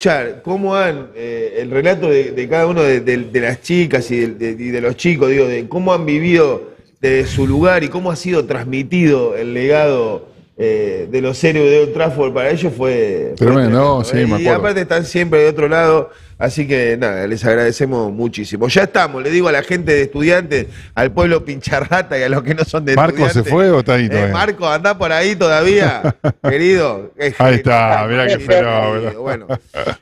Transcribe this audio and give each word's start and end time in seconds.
escuchar 0.00 0.42
cómo 0.44 0.76
han, 0.76 1.08
eh, 1.16 1.56
el 1.58 1.72
relato 1.72 2.08
de, 2.08 2.30
de 2.30 2.48
cada 2.48 2.68
uno 2.68 2.82
de, 2.82 3.00
de- 3.00 3.16
de 3.32 3.40
las 3.40 3.62
chicas 3.62 4.08
y 4.12 4.20
de, 4.20 4.28
de- 4.54 4.64
y 4.64 4.68
de 4.70 4.80
los 4.80 4.96
chicos, 4.96 5.28
digo, 5.28 5.46
de 5.46 5.68
cómo 5.68 5.92
han 5.92 6.06
vivido 6.06 6.70
desde 7.00 7.26
su 7.28 7.48
lugar 7.48 7.82
y 7.82 7.88
cómo 7.88 8.12
ha 8.12 8.16
sido 8.16 8.44
transmitido 8.46 9.34
el 9.36 9.54
legado 9.54 10.28
eh, 10.56 11.08
de 11.10 11.20
los 11.20 11.42
héroes 11.42 11.68
de 11.70 11.80
Old 11.80 11.94
Trafford 11.94 12.32
para 12.32 12.50
ellos 12.50 12.72
fue 12.76 13.32
Tremendo, 13.36 14.04
sí, 14.04 14.18
¿eh? 14.18 14.26
me 14.28 14.40
Y 14.40 14.46
aparte 14.46 14.82
están 14.82 15.04
siempre 15.04 15.40
de 15.40 15.48
otro 15.48 15.68
lado, 15.68 16.10
así 16.38 16.66
que 16.66 16.96
nada, 16.98 17.26
les 17.26 17.44
agradecemos 17.44 18.12
muchísimo. 18.12 18.68
Ya 18.68 18.84
estamos, 18.84 19.22
le 19.22 19.30
digo 19.30 19.48
a 19.48 19.52
la 19.52 19.62
gente 19.62 19.92
de 19.92 20.02
estudiantes, 20.02 20.66
al 20.94 21.12
pueblo 21.12 21.44
pincharrata 21.44 22.18
y 22.18 22.22
a 22.22 22.28
los 22.28 22.42
que 22.42 22.54
no 22.54 22.64
son 22.64 22.84
de 22.84 22.94
¿Marco 22.96 23.18
se 23.18 23.40
estudiantes. 23.40 23.52
fue 23.52 23.70
o 23.70 23.80
está 23.80 23.94
ahí 23.94 24.06
Eh, 24.06 24.08
todavía? 24.08 24.32
Marco, 24.32 24.68
anda 24.68 24.96
por 24.96 25.12
ahí 25.12 25.36
todavía, 25.36 26.16
querido. 26.42 27.12
Ahí 27.38 27.54
está, 27.54 28.06
mirá 28.08 28.26
qué 28.26 28.38
fenómeno. 28.38 29.20
Bueno, 29.20 29.46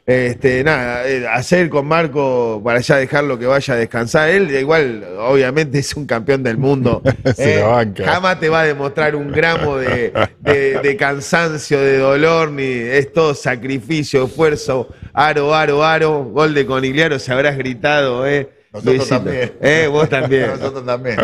este, 0.05 0.63
nada, 0.65 1.07
eh, 1.09 1.27
hacer 1.29 1.69
con 1.69 1.87
Marco 1.87 2.61
para 2.65 2.81
ya 2.81 2.97
dejarlo 2.97 3.39
que 3.39 3.47
vaya 3.47 3.75
a 3.75 3.77
descansar. 3.77 4.29
Él, 4.29 4.51
igual, 4.55 5.05
obviamente, 5.19 5.79
es 5.79 5.95
un 5.97 6.07
campeón 6.07 6.43
del 6.43 6.57
mundo. 6.59 7.03
Se 7.37 7.61
la 7.61 7.67
banca. 7.67 8.05
Jamás 8.05 8.41
te 8.41 8.49
va 8.49 8.61
a 8.61 8.65
demostrar 8.65 9.17
un 9.17 9.33
gramo 9.33 9.77
de, 9.79 10.13
de- 10.41 10.79
de 10.83 10.97
cansancio, 10.97 11.81
de 11.81 11.99
dolor, 11.99 12.51
ni 12.51 12.65
es 12.65 13.13
todo 13.13 13.35
sacrificio, 13.35 14.25
esfuerzo, 14.27 14.89
aro, 15.13 15.55
aro, 15.55 15.85
aro. 15.85 16.26
Gol 16.33 16.55
de 16.55 16.67
Conigliaro, 16.67 17.19
se 17.19 17.33
habrás 17.33 17.57
gritado, 17.59 18.27
¿eh? 18.27 18.49
Nosotros 18.73 18.97
Luisito. 18.97 19.17
también. 19.17 19.53
Eh, 19.61 19.87
vos 19.91 20.09
también. 20.09 20.47
Nosotros 20.59 20.85
también. 20.87 21.17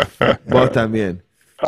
Vos 0.47 0.73
también. 0.73 1.23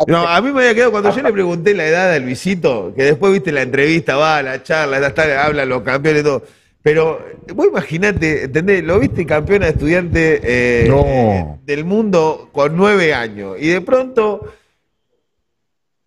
No, 0.08 0.26
a 0.26 0.40
mí 0.40 0.50
me 0.50 0.60
había 0.62 0.74
quedado 0.74 0.90
cuando 0.90 1.14
yo 1.14 1.22
le 1.22 1.32
pregunté 1.32 1.72
la 1.74 1.86
edad 1.86 2.12
a 2.12 2.18
Luisito, 2.18 2.92
que 2.96 3.04
después 3.04 3.32
viste 3.32 3.52
la 3.52 3.62
entrevista, 3.62 4.16
va, 4.16 4.42
la 4.42 4.60
charla, 4.62 4.98
ya 5.00 5.06
está, 5.08 5.44
hablan 5.46 5.68
los 5.68 5.82
campeones 5.82 6.22
y 6.22 6.24
todo. 6.24 6.42
Pero 6.82 7.24
vos 7.54 7.66
imaginate, 7.68 8.44
¿entendés? 8.44 8.82
Lo 8.82 8.98
viste 8.98 9.24
campeón 9.24 9.60
de 9.62 9.68
estudiante 9.68 10.40
eh, 10.42 10.86
No. 10.88 11.04
eh, 11.06 11.46
del 11.64 11.84
mundo 11.84 12.50
con 12.52 12.76
nueve 12.76 13.14
años. 13.14 13.56
Y 13.60 13.68
de 13.68 13.80
pronto 13.80 14.52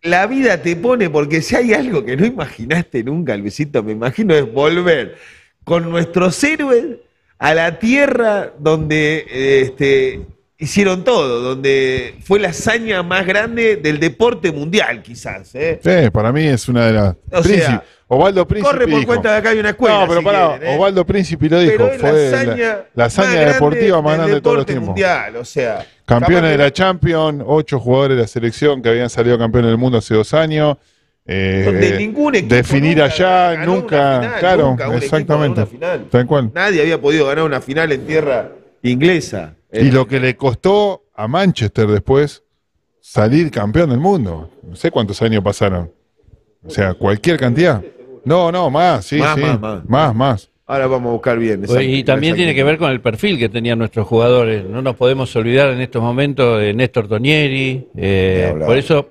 la 0.02 0.26
vida 0.26 0.60
te 0.62 0.76
pone, 0.76 1.10
porque 1.10 1.42
si 1.42 1.56
hay 1.56 1.72
algo 1.74 2.04
que 2.04 2.16
no 2.16 2.24
imaginaste 2.26 3.02
nunca, 3.02 3.36
Luisito, 3.36 3.82
me 3.82 3.92
imagino, 3.92 4.34
es 4.34 4.52
volver 4.52 5.16
con 5.64 5.90
nuestros 5.90 6.42
héroes 6.44 6.96
a 7.38 7.54
la 7.54 7.78
tierra 7.78 8.52
donde 8.58 9.26
eh, 9.30 9.60
este, 9.62 10.20
hicieron 10.58 11.04
todo, 11.04 11.40
donde 11.40 12.16
fue 12.24 12.40
la 12.40 12.48
hazaña 12.48 13.02
más 13.02 13.26
grande 13.26 13.76
del 13.76 14.00
deporte 14.00 14.50
mundial, 14.50 15.02
quizás. 15.02 15.54
¿eh? 15.54 15.80
Sí, 15.82 16.10
para 16.10 16.32
mí 16.32 16.44
es 16.44 16.68
una 16.68 16.86
de 16.86 16.92
las. 16.92 17.16
O 17.32 17.42
sea, 17.42 17.84
Osvaldo 18.08 18.46
Príncipe. 18.46 18.72
Corre 18.72 18.86
por 18.88 18.98
dijo. 18.98 19.06
cuenta 19.06 19.32
de 19.32 19.38
acá 19.38 19.50
hay 19.50 19.58
una 19.60 19.70
escuela. 19.70 20.00
No, 20.00 20.08
pero 20.08 20.20
si 20.20 20.24
pará, 20.24 20.48
quieren, 20.48 20.68
¿eh? 20.68 20.74
Osvaldo 20.74 21.06
Príncipe 21.06 21.48
lo 21.48 21.60
dijo. 21.60 21.74
Pero 21.76 21.92
es 21.92 22.00
fue 22.00 22.12
la 22.12 22.38
hazaña, 22.38 22.56
la, 22.56 22.86
la 22.94 23.04
hazaña 23.04 23.28
más 23.28 23.34
grande 23.34 23.52
deportiva 23.52 24.02
más 24.02 24.14
grande 24.14 24.34
de 24.34 24.40
todos 24.40 24.56
los 24.56 24.66
deporte 24.66 24.72
tiempos. 24.72 24.88
mundial, 24.88 25.36
o 25.36 25.44
sea, 25.44 25.86
Campeones 26.04 26.50
de 26.50 26.58
la 26.58 26.72
Champions, 26.72 27.42
ocho 27.46 27.78
jugadores 27.78 28.16
de 28.16 28.22
la 28.22 28.28
selección 28.28 28.82
que 28.82 28.88
habían 28.88 29.10
salido 29.10 29.38
campeones 29.38 29.70
del 29.70 29.78
mundo 29.78 29.98
hace 29.98 30.14
dos 30.14 30.32
años. 30.34 30.78
Eh, 31.30 31.62
Donde 31.66 31.98
ningún 31.98 32.34
equipo 32.34 32.54
definir 32.54 32.96
nunca 32.96 33.04
allá, 33.04 33.52
ganó 33.54 33.74
nunca, 33.74 33.96
una 33.96 34.20
final, 34.20 34.40
claro, 34.40 34.68
nunca 34.70 34.88
un 34.88 34.96
equipo 34.96 35.04
exactamente. 35.04 35.60
ganó 35.60 35.62
una 35.62 35.66
final. 35.66 36.06
Tal 36.10 36.26
cual. 36.26 36.50
Nadie 36.54 36.80
había 36.80 37.00
podido 37.00 37.26
ganar 37.26 37.44
una 37.44 37.60
final 37.60 37.92
en 37.92 38.06
tierra 38.06 38.50
inglesa. 38.82 39.54
Y 39.70 39.90
lo 39.90 40.06
que 40.08 40.18
le 40.20 40.34
costó 40.36 41.04
a 41.14 41.28
Manchester 41.28 41.86
después 41.86 42.42
salir 43.00 43.50
campeón 43.50 43.90
del 43.90 44.00
mundo. 44.00 44.50
No 44.62 44.74
sé 44.74 44.90
cuántos 44.90 45.20
años 45.20 45.44
pasaron. 45.44 45.92
O 46.64 46.70
sea, 46.70 46.94
cualquier 46.94 47.38
cantidad. 47.38 47.82
No, 48.24 48.50
no, 48.50 48.70
más, 48.70 49.04
sí, 49.04 49.18
Más, 49.18 49.34
sí. 49.36 49.42
más, 49.42 49.60
más. 49.60 49.84
más, 49.88 50.14
más. 50.14 50.50
Ahora 50.66 50.86
vamos 50.86 51.08
a 51.10 51.12
buscar 51.12 51.38
bien. 51.38 51.62
Pues, 51.62 51.82
Y 51.86 52.04
también 52.04 52.36
tiene 52.36 52.54
que 52.54 52.62
ver 52.62 52.76
con 52.76 52.90
el 52.90 53.00
perfil 53.00 53.38
que 53.38 53.48
tenían 53.48 53.78
nuestros 53.78 54.06
jugadores. 54.06 54.64
No 54.66 54.82
nos 54.82 54.96
podemos 54.96 55.34
olvidar 55.36 55.70
en 55.70 55.80
estos 55.80 56.02
momentos 56.02 56.58
de 56.60 56.74
Néstor 56.74 57.08
Tonieri. 57.08 57.88
eh, 57.96 58.54
por 58.66 58.76
eso 58.76 59.08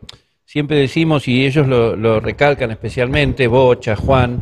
siempre 0.48 0.78
decimos, 0.78 1.28
y 1.28 1.46
ellos 1.46 1.68
lo, 1.68 1.96
lo 1.96 2.20
recalcan 2.22 2.72
especialmente, 2.72 3.48
Bocha, 3.48 3.98
Juan, 3.98 4.42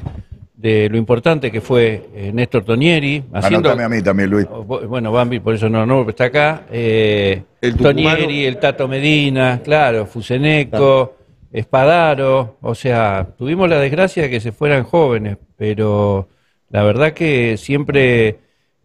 de 0.56 0.88
lo 0.88 0.98
importante 0.98 1.52
que 1.52 1.62
fue 1.62 2.10
eh, 2.14 2.32
Néstor 2.32 2.64
Tonieri. 2.64 3.24
Haciendo, 3.34 3.70
Anótame 3.70 3.84
a 3.84 3.90
mí 3.90 4.02
también, 4.04 4.30
Luis. 4.30 4.48
Oh, 4.50 4.64
Bueno, 4.64 5.12
Bambi, 5.12 5.40
por 5.40 5.56
eso 5.56 5.68
no, 5.68 5.86
no 5.86 6.08
está 6.08 6.26
acá. 6.26 6.64
Eh, 6.72 7.42
El 7.60 7.72
tucumano. 7.76 8.18
Tonieri, 8.18 8.46
el 8.46 8.58
Tato 8.58 8.88
Medina, 8.88 9.62
claro, 9.64 10.06
Fuseneco, 10.06 11.16
Espadaro. 11.52 12.58
O 12.62 12.76
sea, 12.76 13.28
tuvimos 13.36 13.68
la 13.68 13.80
desgracia 13.80 14.24
de 14.24 14.30
que 14.30 14.40
se 14.40 14.52
fueran 14.52 14.84
jóvenes, 14.84 15.38
pero 15.58 16.30
la 16.70 16.84
verdad 16.84 17.14
que 17.14 17.58
siempre 17.58 18.38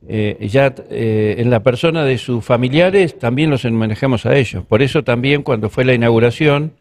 eh, 0.09 0.48
ya 0.48 0.75
eh, 0.91 1.36
en 1.38 1.50
la 1.50 1.60
persona 1.60 2.04
de 2.04 2.16
sus 2.16 2.42
familiares 2.42 3.19
también 3.19 3.50
los 3.50 3.64
manejamos 3.66 4.25
a 4.25 4.36
ellos. 4.36 4.64
Por 4.64 4.80
eso 4.80 5.04
también 5.04 5.42
cuando 5.42 5.69
fue 5.69 5.84
la 5.84 5.92
inauguración 5.92 6.72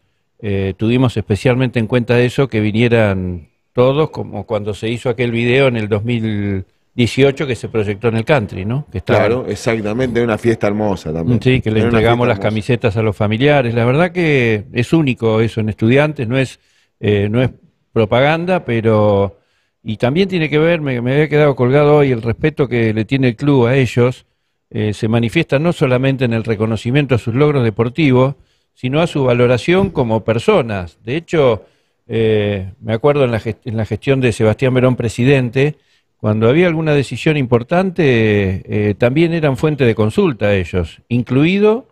eh, 0.42 0.74
tuvimos 0.76 1.16
especialmente 1.16 1.78
en 1.78 1.86
cuenta 1.86 2.18
eso, 2.20 2.48
que 2.48 2.60
vinieran 2.60 3.48
todos, 3.72 4.10
como 4.10 4.46
cuando 4.46 4.74
se 4.74 4.88
hizo 4.88 5.08
aquel 5.08 5.30
video 5.30 5.68
en 5.68 5.76
el 5.76 5.88
2018 5.88 7.46
que 7.46 7.54
se 7.54 7.68
proyectó 7.68 8.08
en 8.08 8.16
el 8.16 8.24
country, 8.24 8.64
¿no? 8.64 8.86
Que 8.90 9.00
Claro, 9.00 9.46
exactamente, 9.46 10.22
una 10.22 10.38
fiesta 10.38 10.66
hermosa 10.66 11.12
también. 11.12 11.40
Sí, 11.42 11.60
que 11.60 11.70
le 11.70 11.80
entregamos 11.80 12.26
las 12.26 12.38
hermosa. 12.38 12.48
camisetas 12.48 12.96
a 12.96 13.02
los 13.02 13.16
familiares. 13.16 13.74
La 13.74 13.84
verdad 13.84 14.12
que 14.12 14.64
es 14.72 14.92
único 14.92 15.40
eso 15.40 15.60
en 15.60 15.68
estudiantes, 15.68 16.26
no 16.26 16.38
es, 16.38 16.58
eh, 16.98 17.28
no 17.30 17.42
es 17.42 17.50
propaganda, 17.92 18.64
pero... 18.64 19.36
Y 19.82 19.96
también 19.96 20.28
tiene 20.28 20.50
que 20.50 20.58
ver, 20.58 20.82
me, 20.82 21.00
me 21.00 21.12
había 21.12 21.28
quedado 21.28 21.56
colgado 21.56 21.96
hoy, 21.96 22.12
el 22.12 22.20
respeto 22.20 22.68
que 22.68 22.92
le 22.92 23.06
tiene 23.06 23.28
el 23.28 23.36
club 23.36 23.66
a 23.66 23.76
ellos, 23.76 24.26
eh, 24.68 24.92
se 24.92 25.08
manifiesta 25.08 25.58
no 25.58 25.72
solamente 25.72 26.26
en 26.26 26.34
el 26.34 26.44
reconocimiento 26.44 27.14
a 27.14 27.18
sus 27.18 27.34
logros 27.34 27.64
deportivos, 27.64 28.34
sino 28.74 29.00
a 29.00 29.06
su 29.06 29.24
valoración 29.24 29.90
como 29.90 30.24
personas. 30.24 30.98
De 31.04 31.16
hecho, 31.16 31.64
eh, 32.12 32.72
me 32.80 32.92
acuerdo 32.92 33.24
en 33.24 33.30
la, 33.30 33.40
en 33.44 33.76
la 33.76 33.86
gestión 33.86 34.20
de 34.20 34.32
Sebastián 34.32 34.74
Verón, 34.74 34.96
presidente, 34.96 35.76
cuando 36.16 36.48
había 36.48 36.66
alguna 36.66 36.92
decisión 36.92 37.36
importante, 37.36 38.62
eh, 38.66 38.94
también 38.94 39.32
eran 39.32 39.56
fuente 39.56 39.84
de 39.84 39.94
consulta 39.94 40.52
ellos, 40.54 41.02
incluido 41.08 41.86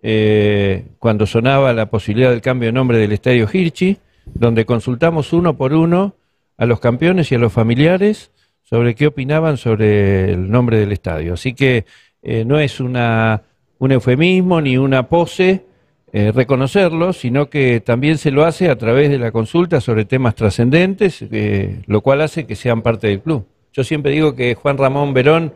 eh, 0.00 0.84
cuando 1.00 1.26
sonaba 1.26 1.72
la 1.72 1.90
posibilidad 1.90 2.30
del 2.30 2.40
cambio 2.40 2.68
de 2.68 2.72
nombre 2.72 2.98
del 2.98 3.10
Estadio 3.10 3.48
Hirchi, 3.52 3.98
donde 4.32 4.64
consultamos 4.64 5.32
uno 5.32 5.56
por 5.56 5.74
uno 5.74 6.14
a 6.56 6.66
los 6.66 6.78
campeones 6.78 7.32
y 7.32 7.34
a 7.34 7.38
los 7.38 7.52
familiares 7.52 8.30
sobre 8.62 8.94
qué 8.94 9.08
opinaban 9.08 9.56
sobre 9.56 10.32
el 10.32 10.50
nombre 10.50 10.78
del 10.78 10.92
estadio. 10.92 11.34
Así 11.34 11.52
que 11.52 11.84
no 12.46 12.58
es 12.58 12.80
una, 12.80 13.42
un 13.78 13.92
eufemismo 13.92 14.60
ni 14.60 14.78
una 14.78 15.08
pose 15.08 15.64
eh, 16.16 16.30
reconocerlo, 16.30 17.12
sino 17.12 17.50
que 17.50 17.80
también 17.80 18.18
se 18.18 18.30
lo 18.30 18.44
hace 18.44 18.70
a 18.70 18.78
través 18.78 19.10
de 19.10 19.18
la 19.18 19.32
consulta 19.32 19.80
sobre 19.80 20.04
temas 20.04 20.36
trascendentes, 20.36 21.24
eh, 21.28 21.82
lo 21.88 22.02
cual 22.02 22.20
hace 22.20 22.46
que 22.46 22.54
sean 22.54 22.82
parte 22.82 23.08
del 23.08 23.20
club. 23.20 23.48
Yo 23.72 23.82
siempre 23.82 24.12
digo 24.12 24.36
que 24.36 24.54
Juan 24.54 24.78
Ramón 24.78 25.12
Verón, 25.12 25.54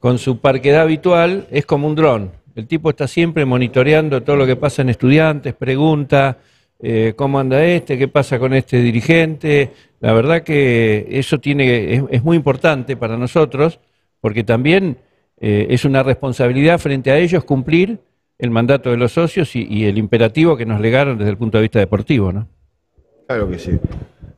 con 0.00 0.18
su 0.18 0.40
parquedad 0.40 0.82
habitual, 0.82 1.46
es 1.52 1.66
como 1.66 1.86
un 1.86 1.94
dron. 1.94 2.32
El 2.56 2.66
tipo 2.66 2.90
está 2.90 3.06
siempre 3.06 3.44
monitoreando 3.44 4.24
todo 4.24 4.34
lo 4.34 4.44
que 4.44 4.56
pasa 4.56 4.82
en 4.82 4.88
estudiantes, 4.88 5.54
pregunta 5.54 6.38
eh, 6.80 7.12
cómo 7.14 7.38
anda 7.38 7.64
este, 7.64 7.96
qué 7.96 8.08
pasa 8.08 8.40
con 8.40 8.54
este 8.54 8.78
dirigente. 8.82 9.70
La 10.00 10.12
verdad 10.12 10.42
que 10.42 11.06
eso 11.10 11.38
tiene, 11.38 11.94
es, 11.94 12.02
es 12.10 12.24
muy 12.24 12.36
importante 12.36 12.96
para 12.96 13.16
nosotros, 13.16 13.78
porque 14.20 14.42
también 14.42 14.96
eh, 15.40 15.68
es 15.70 15.84
una 15.84 16.02
responsabilidad 16.02 16.80
frente 16.80 17.12
a 17.12 17.18
ellos 17.18 17.44
cumplir 17.44 18.00
el 18.42 18.50
mandato 18.50 18.90
de 18.90 18.96
los 18.98 19.12
socios 19.12 19.54
y, 19.56 19.66
y 19.70 19.84
el 19.86 19.96
imperativo 19.98 20.56
que 20.56 20.66
nos 20.66 20.80
legaron 20.80 21.16
desde 21.16 21.30
el 21.30 21.36
punto 21.38 21.58
de 21.58 21.62
vista 21.62 21.78
deportivo, 21.78 22.32
¿no? 22.32 22.48
Claro 23.26 23.48
que 23.48 23.58
sí. 23.58 23.78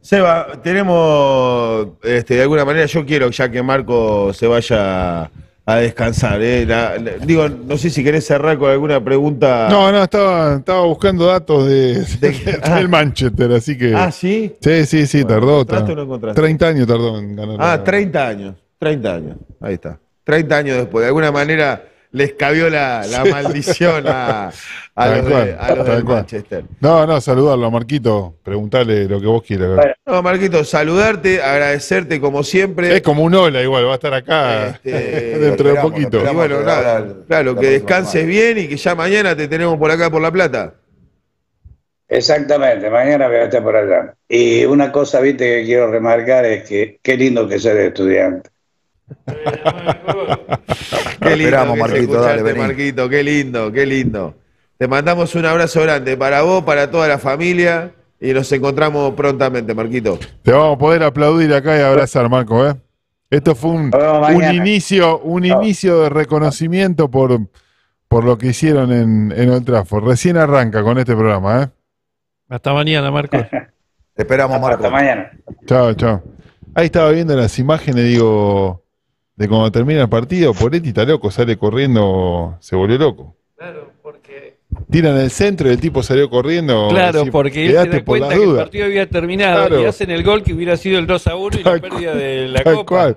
Seba, 0.00 0.60
tenemos, 0.62 1.88
este, 2.03 2.34
de 2.34 2.43
alguna 2.43 2.64
manera, 2.66 2.84
yo 2.87 3.06
quiero 3.06 3.31
ya 3.31 3.50
que 3.50 3.62
Marco 3.62 4.32
se 4.34 4.47
vaya 4.47 5.31
a 5.67 5.76
descansar. 5.76 6.43
¿eh? 6.43 6.67
La- 6.67 6.99
la- 6.99 7.12
digo, 7.25 7.49
no 7.49 7.79
sé 7.79 7.88
si 7.88 8.05
querés 8.05 8.26
cerrar 8.26 8.58
con 8.58 8.70
alguna 8.70 9.02
pregunta. 9.02 9.69
No, 9.70 9.90
no, 9.90 10.02
estaba, 10.05 10.56
estaba 10.56 10.84
buscando 10.84 11.25
datos 11.25 11.67
de, 11.67 12.00
De- 12.20 12.61
ah. 12.62 12.76
del 12.76 12.90
Manchester, 12.90 13.50
así 13.52 13.79
que. 13.79 13.94
Ah, 13.94 14.11
sí. 14.12 14.55
Sí, 14.61 14.84
sí, 14.84 15.06
sí, 15.06 15.23
Bueno, 15.23 15.34
tardó. 15.40 15.52
¿encontraste 15.62 15.87
ta- 15.87 15.93
o 15.93 15.96
no 15.96 16.02
encontraste? 16.02 16.40
30 16.43 16.69
años 16.69 16.87
tardó 16.87 17.19
en 17.19 17.34
ganar. 17.37 17.56
Ah, 17.58 17.76
la- 17.79 17.84
30 17.84 18.29
años. 18.29 18.55
30 18.79 19.14
años. 19.14 19.37
Ahí 19.62 19.75
está. 19.75 19.99
30 20.25 20.56
años 20.58 20.76
después. 20.76 21.02
De 21.02 21.06
alguna 21.08 21.32
manera 21.32 21.82
les 22.14 22.34
cabió 22.34 22.70
la, 22.70 23.05
la 23.08 23.25
maldición 23.25 24.05
a, 24.06 24.52
a 24.94 25.08
los, 25.08 25.26
de, 25.26 25.56
a 25.58 25.75
los. 25.75 26.05
Manchester. 26.05 26.64
No, 26.78 27.05
no, 27.08 27.20
saludarlo 27.20 27.69
Marquito, 27.72 28.37
preguntarle 28.44 29.08
lo 29.08 29.20
que 29.20 29.26
vos 29.26 29.43
quieras. 29.43 29.75
Bueno. 29.75 29.94
No, 30.06 30.22
Marquito, 30.22 30.62
saludarte, 30.62 31.43
agradecerte 31.43 32.20
como 32.20 32.44
siempre. 32.44 32.94
Es 32.94 33.02
como 33.02 33.25
un 33.25 33.34
hola 33.34 33.61
igual, 33.61 33.87
va 33.87 33.93
a 33.93 33.94
estar 33.94 34.14
acá 34.14 34.69
Este, 34.69 34.90
dentro 35.40 35.70
de 35.70 35.81
poquito. 35.81 36.19
Y 36.25 36.34
bueno, 36.34 36.61
nada, 36.61 37.05
claro, 37.26 37.55
la 37.55 37.61
que 37.61 37.70
descanses 37.70 38.25
bien 38.25 38.58
y 38.58 38.69
que 38.69 38.76
ya 38.76 38.94
mañana 38.94 39.34
te 39.34 39.49
tenemos 39.49 39.76
por 39.76 39.90
acá 39.90 40.08
por 40.08 40.22
La 40.22 40.31
Plata. 40.31 40.75
Exactamente, 42.06 42.90
mañana 42.90 43.26
voy 43.26 43.38
a 43.38 43.44
estar 43.44 43.60
por 43.60 43.75
allá. 43.75 44.14
Y 44.28 44.64
una 44.67 44.93
cosa, 44.93 45.19
viste, 45.19 45.44
que 45.44 45.64
quiero 45.64 45.90
remarcar 45.90 46.44
es 46.44 46.62
que 46.69 47.00
qué 47.02 47.17
lindo 47.17 47.49
que 47.49 47.58
ser 47.58 47.76
estudiante. 47.78 48.50
Qué 51.21 51.37
lindo 51.37 51.45
Esperamos, 51.45 51.79
Marquito, 51.79 52.21
dale, 52.21 52.43
vení. 52.43 52.59
Marquito, 52.59 53.09
qué 53.09 53.23
lindo, 53.23 53.73
qué 53.73 53.87
lindo. 53.87 54.35
Te 54.79 54.89
mandamos 54.89 55.35
un 55.35 55.47
abrazo 55.47 55.83
grande 55.83 56.17
para 56.17 56.43
vos, 56.43 56.65
para 56.65 56.91
toda 56.91 57.09
la 57.09 57.19
familia 57.19 57.93
y 58.21 58.33
nos 58.33 58.51
encontramos 58.53 59.15
prontamente, 59.15 59.75
Marquito. 59.75 60.19
Te 60.43 60.53
vamos 60.53 60.77
a 60.77 60.79
poder 60.79 61.03
aplaudir 61.03 61.53
acá 61.55 61.79
y 61.79 61.83
abrazar, 61.83 62.29
Marco, 62.29 62.67
¿eh? 62.67 62.75
Esto 63.31 63.55
fue 63.55 63.71
un, 63.71 63.91
un 63.95 64.55
inicio, 64.55 65.19
un 65.21 65.45
inicio 65.45 66.03
de 66.03 66.09
reconocimiento 66.09 67.11
por, 67.11 67.41
por 68.06 68.25
lo 68.25 68.39
que 68.39 68.49
hicieron 68.49 68.93
en, 68.93 69.33
en 69.37 69.51
Old 69.51 69.65
Trafford. 69.65 70.05
Recién 70.05 70.37
arranca 70.37 70.83
con 70.83 70.99
este 70.99 71.15
programa, 71.17 71.62
¿eh? 71.62 71.69
Hasta 72.49 72.73
mañana, 72.73 73.11
Marcos. 73.11 73.43
Te 73.51 74.23
esperamos, 74.23 74.61
Marco. 74.61 74.77
Hasta 74.77 74.91
mañana. 74.91 75.33
Chao, 75.67 75.95
chao. 75.95 76.23
Ahí 76.75 76.87
estaba 76.87 77.11
viendo 77.11 77.35
las 77.37 77.59
imágenes, 77.59 78.05
digo, 78.05 78.83
de 79.36 79.48
cuando 79.48 79.70
termina 79.72 80.02
el 80.02 80.08
partido. 80.08 80.54
Poretti 80.54 80.88
está 80.88 81.04
loco, 81.04 81.31
sale 81.31 81.56
corriendo, 81.56 82.56
se 82.60 82.76
volvió 82.76 82.98
loco. 82.98 83.36
Claro, 83.56 83.90
porque, 84.02 84.56
Tiran 84.90 85.16
el 85.19 85.31
centro 85.31 85.69
y 85.69 85.72
el 85.72 85.81
tipo 85.81 86.02
salió 86.02 86.28
corriendo. 86.28 86.88
claro, 86.90 87.22
así, 87.22 87.31
porque 87.31 87.64
él 87.66 87.70
se 87.72 87.76
da 87.76 87.84
por 87.84 88.04
cuenta 88.04 88.28
que 88.31 88.42
el 88.44 88.56
partido 88.56 88.84
había 88.86 89.08
terminado 89.08 89.66
Claro. 89.69 89.82
y 89.82 89.84
hacen 89.86 90.10
el 90.10 90.22
gol 90.22 90.42
que 90.42 90.52
hubiera 90.52 90.76
sido 90.76 90.98
el 90.98 91.06
2 91.06 91.26
a 91.28 91.36
1 91.36 91.58
y 91.60 91.62
la 91.62 91.78
pérdida 91.78 92.14
de 92.14 92.48
la 92.48 92.62
Tal 92.62 92.75
copa. 92.75 92.86
cual. 92.86 93.16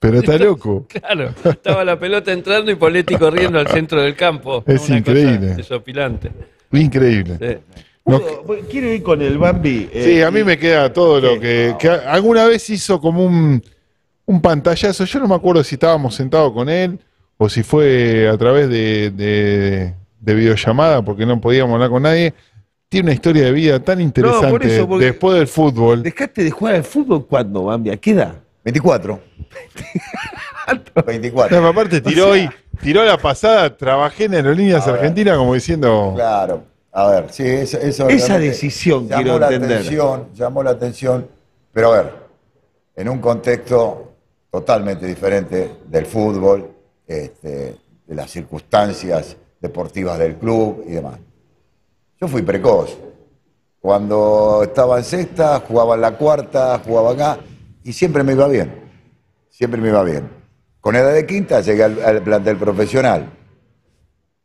Pero 0.00 0.18
está 0.18 0.36
loco. 0.38 0.86
Claro, 1.00 1.32
estaba 1.44 1.84
la 1.84 1.98
pelota 1.98 2.32
entrando 2.32 2.70
y 2.70 2.74
Poletti 2.74 3.16
corriendo 3.16 3.58
al 3.58 3.66
centro 3.68 4.02
del 4.02 4.14
campo. 4.14 4.58
Es 4.66 4.66
Una 4.66 4.76
cosa 4.80 4.96
increíble. 4.98 5.46
Desopilante. 5.54 6.30
Increíble. 6.72 7.38
Sí. 7.40 7.78
No- 8.06 8.20
¿Puedo- 8.20 8.60
Quiero 8.68 8.92
ir 8.92 9.02
con 9.02 9.22
el 9.22 9.38
Bambi. 9.38 9.88
eh, 9.92 10.04
Sí, 10.04 10.22
a 10.22 10.30
mí 10.30 10.44
me 10.44 10.58
queda 10.58 10.92
todo 10.92 11.20
lo 11.20 11.40
que, 11.40 11.74
alguna 12.06 12.44
vez 12.46 12.68
hizo 12.70 13.00
como 13.00 13.24
un, 13.24 13.62
un 14.26 14.40
pantallazo. 14.40 15.04
Yo 15.04 15.18
no 15.20 15.28
me 15.28 15.34
acuerdo 15.34 15.62
si 15.64 15.74
estábamos 15.74 16.14
sentados 16.14 16.52
con 16.52 16.68
él 16.68 16.98
o 17.36 17.48
si 17.48 17.62
fue 17.62 18.28
a 18.28 18.36
través 18.38 18.68
de, 18.68 19.10
de- 19.10 19.94
de 20.20 20.34
videollamada 20.34 21.02
porque 21.02 21.26
no 21.26 21.40
podíamos 21.40 21.74
hablar 21.74 21.90
con 21.90 22.02
nadie. 22.02 22.32
Tiene 22.88 23.06
una 23.08 23.14
historia 23.14 23.44
de 23.44 23.52
vida 23.52 23.80
tan 23.80 24.00
interesante 24.00 24.74
eso, 24.76 24.88
porque- 24.88 25.04
después 25.06 25.36
del 25.36 25.46
fútbol. 25.48 26.02
¿Dejaste 26.02 26.44
de 26.44 26.50
jugar 26.50 26.76
al 26.76 26.84
fútbol 26.84 27.26
cuándo, 27.26 27.64
Bambi? 27.64 27.90
¿A 27.90 27.96
qué 27.96 28.12
edad? 28.12 28.34
24. 28.64 29.20
24. 31.06 31.60
No, 31.60 31.68
aparte 31.68 32.00
tiró 32.00 32.36
y 32.36 32.48
tiró 32.82 33.04
la 33.04 33.18
pasada, 33.18 33.76
trabajé 33.76 34.24
en 34.24 34.34
Aerolíneas. 34.34 34.86
Argentinas 34.88 35.36
como 35.36 35.54
diciendo, 35.54 36.12
Claro. 36.14 36.64
A 36.96 37.08
ver, 37.08 37.26
sí, 37.30 37.42
eso, 37.44 37.76
eso 37.78 38.08
Esa 38.08 38.38
decisión 38.38 39.08
llamó 39.08 39.22
quiero 39.22 39.38
la 39.40 39.46
entender. 39.48 39.78
atención, 39.78 40.28
llamó 40.32 40.62
la 40.62 40.70
atención, 40.70 41.26
pero 41.72 41.92
a 41.92 41.96
ver, 41.96 42.12
en 42.94 43.08
un 43.08 43.18
contexto 43.18 44.13
totalmente 44.54 45.04
diferente 45.04 45.78
del 45.88 46.06
fútbol, 46.06 46.70
este, 47.08 47.74
de 48.06 48.14
las 48.14 48.30
circunstancias 48.30 49.36
deportivas 49.60 50.16
del 50.16 50.36
club 50.36 50.84
y 50.86 50.92
demás. 50.92 51.18
Yo 52.20 52.28
fui 52.28 52.42
precoz. 52.42 52.96
Cuando 53.80 54.60
estaba 54.62 54.98
en 54.98 55.04
sexta, 55.04 55.58
jugaba 55.58 55.96
en 55.96 56.02
la 56.02 56.16
cuarta, 56.16 56.80
jugaba 56.86 57.10
acá 57.10 57.38
y 57.82 57.92
siempre 57.92 58.22
me 58.22 58.34
iba 58.34 58.46
bien. 58.46 58.72
Siempre 59.50 59.80
me 59.80 59.88
iba 59.88 60.04
bien. 60.04 60.30
Con 60.80 60.94
edad 60.94 61.12
de 61.12 61.26
quinta 61.26 61.60
llegué 61.60 61.82
al, 61.82 62.22
plantel 62.22 62.56
profesional. 62.56 63.28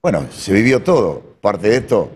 Bueno, 0.01 0.25
se 0.31 0.51
vivió 0.51 0.81
todo. 0.81 1.21
Parte 1.39 1.69
de 1.69 1.77
esto 1.77 2.09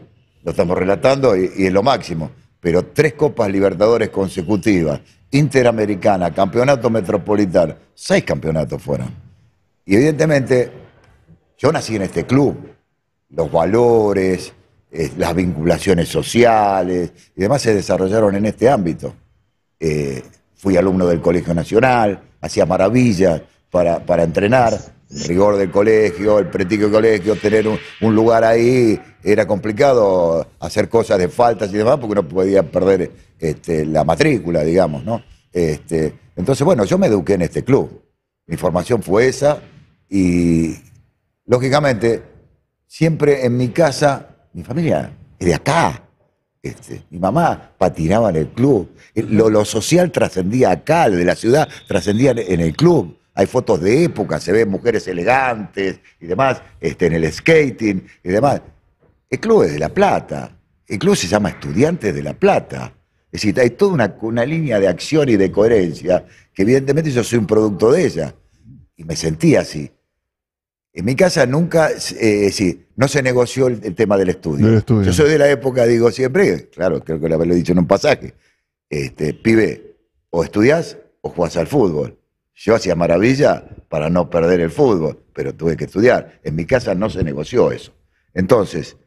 lo 0.43 0.49
estamos 0.49 0.75
relatando 0.75 1.37
y, 1.37 1.51
y 1.57 1.67
es 1.67 1.71
lo 1.71 1.83
máximo. 1.83 2.31
Pero 2.59 2.87
tres 2.87 3.13
Copas 3.13 3.51
Libertadores 3.51 4.09
consecutivas, 4.09 4.99
Interamericana, 5.33 6.31
Campeonato 6.31 6.89
Metropolitano, 6.89 7.75
seis 7.93 8.23
campeonatos 8.23 8.81
fueron. 8.81 9.09
Y 9.85 9.95
evidentemente, 9.95 10.71
yo 11.57 11.71
nací 11.71 11.95
en 11.95 12.03
este 12.03 12.25
club. 12.25 12.69
Los 13.29 13.51
valores, 13.51 14.53
eh, 14.91 15.11
las 15.17 15.33
vinculaciones 15.33 16.07
sociales 16.07 17.11
y 17.35 17.41
demás 17.41 17.63
se 17.63 17.73
desarrollaron 17.73 18.35
en 18.35 18.45
este 18.45 18.69
ámbito. 18.69 19.13
Eh, 19.79 20.23
fui 20.55 20.77
alumno 20.77 21.07
del 21.07 21.19
Colegio 21.19 21.53
Nacional, 21.53 22.21
hacía 22.39 22.65
maravillas 22.65 23.41
para, 23.73 24.05
para 24.05 24.21
entrenar, 24.21 24.71
rigor 25.27 25.57
del 25.57 25.71
colegio, 25.71 26.37
el 26.37 26.47
prestigio 26.47 26.85
del 26.85 26.93
colegio, 26.93 27.35
tener 27.35 27.65
un, 27.67 28.15
lugar 28.15 28.43
ahí, 28.43 29.01
era 29.23 29.47
complicado 29.47 30.45
hacer 30.59 30.89
cosas 30.89 31.17
de 31.17 31.27
faltas 31.27 31.73
y 31.73 31.77
demás 31.77 31.97
porque 31.99 32.13
no 32.13 32.27
podía 32.27 32.61
perder 32.61 33.11
este, 33.39 33.83
la 33.83 34.03
matrícula, 34.03 34.63
digamos, 34.63 35.03
¿no? 35.03 35.23
Este, 35.51 36.13
entonces, 36.35 36.63
bueno, 36.63 36.85
yo 36.85 36.99
me 36.99 37.07
eduqué 37.07 37.33
en 37.33 37.41
este 37.41 37.63
club. 37.63 37.99
Mi 38.45 38.57
formación 38.57 39.01
fue 39.01 39.27
esa 39.27 39.59
y, 40.07 40.75
lógicamente, 41.47 42.21
siempre 42.85 43.43
en 43.45 43.57
mi 43.57 43.69
casa, 43.69 44.35
mi 44.53 44.63
familia 44.63 45.11
es 45.39 45.47
de 45.47 45.55
acá. 45.55 46.03
Este, 46.61 47.03
mi 47.09 47.17
mamá 47.17 47.71
patinaba 47.79 48.29
en 48.29 48.35
el 48.35 48.47
club. 48.49 48.91
Lo, 49.15 49.49
lo 49.49 49.65
social 49.65 50.11
trascendía 50.11 50.69
acá, 50.69 51.07
lo 51.07 51.17
de 51.17 51.25
la 51.25 51.35
ciudad 51.35 51.67
trascendía 51.87 52.31
en- 52.31 52.39
en 52.39 52.59
el 52.61 52.75
club. 52.75 53.17
Hay 53.35 53.47
fotos 53.47 53.81
de 53.81 54.03
época, 54.03 54.39
se 54.39 54.51
ven 54.51 54.69
mujeres 54.69 55.07
elegantes 55.07 55.99
y 56.19 56.27
demás, 56.27 56.61
este, 56.79 57.07
en 57.07 57.13
el 57.13 57.31
skating 57.31 58.05
y 58.23 58.29
demás. 58.29 58.61
El 59.29 59.39
club 59.39 59.63
es 59.63 59.73
de 59.73 59.79
La 59.79 59.89
Plata. 59.89 60.55
El 60.87 60.99
club 60.99 61.15
se 61.15 61.27
llama 61.27 61.49
Estudiantes 61.49 62.13
de 62.13 62.21
La 62.21 62.33
Plata. 62.33 62.93
Es 63.31 63.41
decir, 63.41 63.59
hay 63.59 63.71
toda 63.71 63.93
una, 63.93 64.15
una 64.21 64.45
línea 64.45 64.79
de 64.79 64.87
acción 64.87 65.27
y 65.29 65.37
de 65.37 65.51
coherencia 65.51 66.23
que 66.53 66.61
evidentemente 66.61 67.09
yo 67.09 67.23
soy 67.23 67.39
un 67.39 67.47
producto 67.47 67.91
de 67.91 68.05
ella. 68.05 68.35
Y 68.95 69.03
me 69.03 69.15
sentí 69.15 69.55
así. 69.55 69.91
En 70.93 71.05
mi 71.05 71.15
casa 71.15 71.47
nunca, 71.47 71.89
eh, 72.19 72.51
sí, 72.51 72.85
no 72.95 73.07
se 73.07 73.23
negoció 73.23 73.65
el, 73.65 73.79
el 73.83 73.95
tema 73.95 74.15
del 74.15 74.29
estudio. 74.29 74.67
Del 74.67 74.77
estudio. 74.77 75.01
Yo 75.01 75.13
soy 75.13 75.31
de 75.31 75.39
la 75.39 75.49
época, 75.49 75.85
digo 75.87 76.11
siempre, 76.11 76.69
claro, 76.69 77.03
creo 77.03 77.19
que 77.19 77.27
lo 77.27 77.33
haberlo 77.33 77.55
dicho 77.55 77.71
en 77.71 77.79
un 77.79 77.87
pasaje, 77.87 78.35
este, 78.87 79.33
pibe, 79.33 79.95
o 80.29 80.43
estudiás 80.43 80.99
o 81.21 81.29
jugás 81.29 81.57
al 81.57 81.65
fútbol. 81.65 82.19
Yo 82.55 82.75
hacía 82.75 82.95
maravilla 82.95 83.65
para 83.89 84.09
no 84.09 84.29
perder 84.29 84.59
el 84.59 84.69
fútbol, 84.69 85.23
pero 85.33 85.53
tuve 85.53 85.75
que 85.75 85.85
estudiar. 85.85 86.39
En 86.43 86.55
mi 86.55 86.65
casa 86.65 86.93
no 86.93 87.09
se 87.09 87.23
negoció 87.23 87.71
eso. 87.71 87.93
Entonces, 88.33 88.97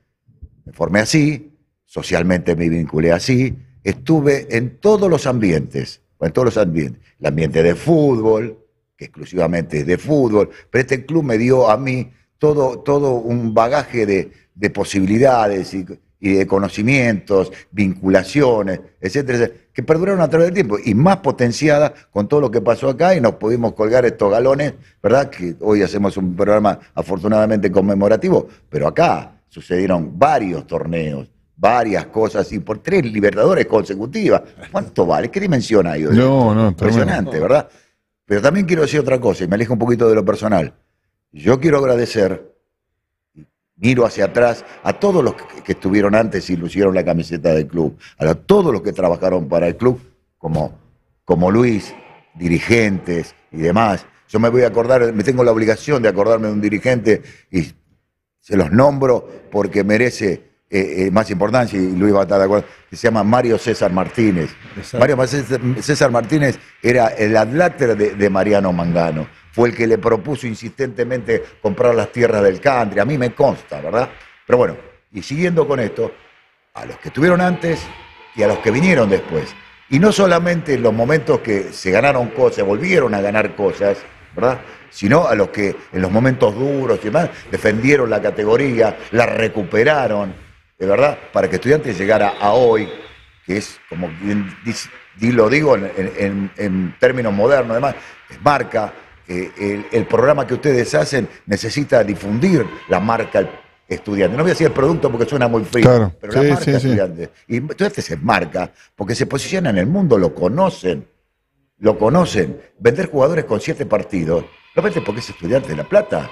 me 0.64 0.72
formé 0.72 1.00
así, 1.00 1.52
socialmente 1.84 2.56
me 2.56 2.69
vinculé 2.69 3.12
así, 3.12 3.56
estuve 3.84 4.56
en 4.56 4.78
todos 4.78 5.08
los 5.08 5.26
ambientes, 5.26 6.02
en 6.20 6.32
todos 6.32 6.46
los 6.46 6.56
ambientes. 6.56 7.00
El 7.20 7.26
ambiente 7.26 7.62
de 7.62 7.75
fútbol, 7.75 8.58
que 8.96 9.06
exclusivamente 9.06 9.78
es 9.78 9.87
de 9.87 9.98
fútbol, 9.98 10.50
pero 10.70 10.82
este 10.82 11.04
club 11.06 11.22
me 11.25 11.38
dio 11.38 11.70
a 11.70 11.76
mí 11.76 12.12
todo, 12.38 12.81
todo 12.81 13.15
un 13.15 13.55
bagaje 13.55 14.06
de, 14.06 14.32
de 14.55 14.70
posibilidades 14.70 15.72
y, 15.74 15.86
y 16.19 16.34
de 16.34 16.46
conocimientos, 16.46 17.53
vinculaciones, 17.70 18.81
etcétera, 19.00 19.38
etcétera, 19.38 19.66
que 19.76 19.82
perduraron 19.82 20.22
a 20.22 20.30
través 20.30 20.46
del 20.46 20.54
tiempo 20.54 20.78
y 20.82 20.94
más 20.94 21.18
potenciadas 21.18 21.92
con 22.10 22.26
todo 22.26 22.40
lo 22.40 22.50
que 22.50 22.62
pasó 22.62 22.88
acá 22.88 23.14
y 23.14 23.20
nos 23.20 23.34
pudimos 23.34 23.74
colgar 23.74 24.06
estos 24.06 24.30
galones, 24.30 24.72
¿verdad? 25.02 25.28
Que 25.28 25.54
hoy 25.60 25.82
hacemos 25.82 26.16
un 26.16 26.34
programa 26.34 26.78
afortunadamente 26.94 27.70
conmemorativo, 27.70 28.48
pero 28.70 28.88
acá 28.88 29.38
sucedieron 29.48 30.18
varios 30.18 30.66
torneos, 30.66 31.30
varias 31.54 32.06
cosas 32.06 32.50
y 32.52 32.60
por 32.60 32.78
tres 32.78 33.04
libertadores 33.04 33.66
consecutivas. 33.66 34.40
¿Cuánto 34.72 35.04
vale? 35.04 35.30
¿Qué 35.30 35.40
dimensión 35.40 35.86
hay 35.86 36.06
hoy? 36.06 36.16
No, 36.16 36.54
no, 36.54 36.68
Impresionante, 36.68 37.38
¿verdad? 37.38 37.68
Pero 38.24 38.40
también 38.40 38.64
quiero 38.64 38.80
decir 38.80 39.00
otra 39.00 39.20
cosa 39.20 39.44
y 39.44 39.46
me 39.46 39.56
alejo 39.56 39.74
un 39.74 39.78
poquito 39.78 40.08
de 40.08 40.14
lo 40.14 40.24
personal. 40.24 40.72
Yo 41.32 41.60
quiero 41.60 41.76
agradecer, 41.76 42.56
miro 43.76 44.06
hacia 44.06 44.26
atrás, 44.26 44.64
a 44.82 44.94
todos 44.94 45.22
los 45.22 45.34
que, 45.34 45.72
estuvieron 45.72 46.14
antes 46.14 46.48
y 46.50 46.56
lucieron 46.56 46.94
la 46.94 47.04
camiseta 47.04 47.52
del 47.52 47.66
club, 47.66 47.96
a 48.18 48.34
todos 48.34 48.72
los 48.72 48.82
que 48.82 48.92
trabajaron 48.92 49.48
para 49.48 49.66
el 49.66 49.76
club, 49.76 50.00
como, 50.38 50.78
como 51.24 51.50
Luis, 51.50 51.94
dirigentes 52.34 53.34
y 53.52 53.58
demás. 53.58 54.06
Yo 54.28 54.40
me 54.40 54.48
voy 54.48 54.62
a 54.62 54.68
acordar, 54.68 55.12
me 55.12 55.22
tengo 55.22 55.44
la 55.44 55.52
obligación 55.52 56.02
de 56.02 56.08
acordarme 56.08 56.48
de 56.48 56.52
un 56.54 56.60
dirigente 56.60 57.22
y 57.50 57.72
se 58.40 58.56
los 58.56 58.70
nombro 58.72 59.28
porque 59.50 59.84
merece 59.84 60.46
eh, 60.68 61.06
eh, 61.06 61.10
más 61.12 61.30
importancia, 61.30 61.78
y 61.78 61.92
Luis 61.92 62.12
va 62.12 62.20
a 62.20 62.22
estar 62.22 62.38
de 62.38 62.44
acuerdo, 62.44 62.66
que 62.90 62.96
se 62.96 63.06
llama 63.06 63.22
Mario 63.22 63.56
César 63.56 63.92
Martínez. 63.92 64.50
Mario 64.98 65.24
César, 65.26 65.60
César 65.80 66.10
Martínez 66.10 66.58
era 66.82 67.06
el 67.08 67.36
adláter 67.36 67.96
de, 67.96 68.14
de 68.16 68.30
Mariano 68.30 68.72
Mangano, 68.72 69.28
fue 69.56 69.70
el 69.70 69.75
que 69.75 69.86
le 69.86 69.96
propuso 69.96 70.46
insistentemente 70.46 71.43
comprar 71.63 71.94
las 71.94 72.13
tierras 72.13 72.43
del 72.43 72.60
country, 72.60 73.01
a 73.01 73.06
mí 73.06 73.17
me 73.17 73.34
consta, 73.34 73.81
¿verdad? 73.81 74.10
Pero 74.46 74.58
bueno, 74.58 74.77
y 75.15 75.22
siguiendo 75.22 75.67
con 75.67 75.81
esto, 75.81 76.13
a 76.75 76.84
los 76.84 76.98
que 76.98 77.08
estuvieron 77.08 77.41
antes 77.41 77.81
y 78.34 78.43
a 78.43 78.48
los 78.48 78.58
que 78.58 78.70
vinieron 78.70 79.08
después. 79.08 79.55
Y 79.89 79.98
no 79.98 80.13
solamente 80.13 80.75
en 80.75 80.82
los 80.82 80.93
momentos 80.93 81.41
que 81.41 81.72
se 81.72 81.91
ganaron 81.91 82.29
cosas, 82.29 82.67
volvieron 82.67 83.15
a 83.15 83.22
ganar 83.22 83.56
cosas, 83.56 83.96
¿verdad? 84.34 84.60
Sino 84.91 85.27
a 85.27 85.34
los 85.34 85.48
que 85.48 85.75
en 85.91 86.03
los 86.03 86.10
momentos 86.10 86.55
duros 86.55 86.98
y 87.01 87.05
demás 87.06 87.31
defendieron 87.51 88.10
la 88.10 88.20
categoría, 88.20 88.98
la 89.13 89.25
recuperaron, 89.25 90.34
de 90.79 90.86
verdad, 90.86 91.17
para 91.32 91.48
que 91.48 91.56
estudiantes 91.56 91.96
llegara 91.96 92.34
a 92.39 92.53
hoy, 92.53 92.91
que 93.46 93.56
es 93.56 93.81
como 93.89 94.10
bien 94.20 94.55
lo 95.19 95.48
digo 95.48 95.77
en- 95.77 96.51
en 96.58 96.94
términos 97.01 97.32
modernos, 97.32 97.70
además, 97.70 97.94
es 98.29 98.43
marca, 98.43 98.93
eh, 99.28 99.50
el, 99.58 99.86
el 99.92 100.06
programa 100.06 100.46
que 100.46 100.54
ustedes 100.54 100.94
hacen 100.94 101.28
necesita 101.46 102.02
difundir 102.04 102.66
la 102.88 103.00
marca 103.00 103.48
estudiante. 103.88 104.36
No 104.36 104.42
voy 104.42 104.50
a 104.50 104.54
decir 104.54 104.66
el 104.68 104.72
producto 104.72 105.10
porque 105.10 105.26
suena 105.28 105.48
muy 105.48 105.64
frío, 105.64 105.84
Claro, 105.84 106.12
pero 106.20 106.32
sí, 106.32 106.38
la 106.38 106.48
marca 106.50 106.64
sí, 106.64 106.70
sí. 106.70 106.76
estudiante. 106.76 107.30
Y 107.48 107.56
entonces 107.58 108.04
se 108.04 108.16
marca 108.16 108.70
porque 108.94 109.14
se 109.14 109.26
posiciona 109.26 109.70
en 109.70 109.78
el 109.78 109.86
mundo, 109.86 110.18
lo 110.18 110.34
conocen, 110.34 111.06
lo 111.78 111.98
conocen. 111.98 112.60
Vender 112.78 113.10
jugadores 113.10 113.44
con 113.44 113.60
siete 113.60 113.86
partidos, 113.86 114.44
lo 114.74 114.82
vende 114.82 115.00
porque 115.02 115.20
es 115.20 115.30
estudiante 115.30 115.68
de 115.68 115.76
La 115.76 115.84
Plata. 115.84 116.30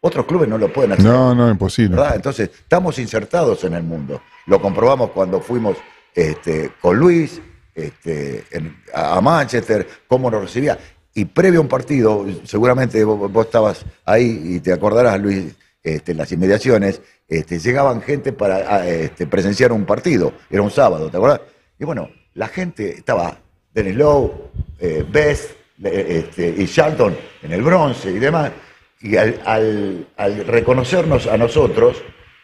Otros 0.00 0.26
clubes 0.26 0.48
no 0.48 0.58
lo 0.58 0.72
pueden 0.72 0.92
hacer. 0.92 1.04
No, 1.04 1.34
no, 1.34 1.50
imposible. 1.50 1.96
¿verdad? 1.96 2.16
Entonces, 2.16 2.50
estamos 2.52 2.98
insertados 2.98 3.64
en 3.64 3.74
el 3.74 3.82
mundo. 3.82 4.20
Lo 4.46 4.60
comprobamos 4.60 5.10
cuando 5.10 5.40
fuimos 5.40 5.76
este, 6.14 6.70
con 6.80 6.96
Luis 6.98 7.40
este, 7.74 8.44
en- 8.52 8.76
a 8.94 9.20
Manchester, 9.20 9.86
cómo 10.06 10.30
nos 10.30 10.42
recibía. 10.42 10.78
Y 11.16 11.24
previo 11.24 11.60
a 11.60 11.62
un 11.62 11.68
partido, 11.68 12.26
seguramente 12.44 13.02
vos, 13.02 13.46
estabas 13.46 13.86
ahí 14.04 14.38
y 14.44 14.60
te 14.60 14.70
acordarás, 14.70 15.18
Luis, 15.18 15.46
este, 15.82 16.12
en 16.12 16.18
las 16.18 16.30
inmediaciones, 16.30 17.00
este, 17.26 17.58
llegaban 17.58 18.02
gente 18.02 18.34
para 18.34 18.56
a, 18.56 18.86
este, 18.86 19.26
presenciar 19.26 19.72
un 19.72 19.86
partido. 19.86 20.34
Era 20.50 20.60
un 20.60 20.70
sábado, 20.70 21.08
¿te 21.08 21.16
acordás? 21.16 21.40
Y 21.78 21.86
bueno, 21.86 22.10
la 22.34 22.48
gente 22.48 22.90
estaba 22.98 23.38
Dennis 23.72 23.96
Lowe, 23.96 24.50
eh, 24.78 25.06
Best 25.10 25.52
este, 25.82 26.54
y 26.54 26.66
Charlton 26.66 27.16
en 27.42 27.50
el 27.50 27.62
bronce 27.62 28.10
y 28.10 28.18
demás. 28.18 28.52
Y 29.00 29.16
al, 29.16 30.06
reconocernos 30.46 31.28
a 31.28 31.38
nosotros, 31.38 31.96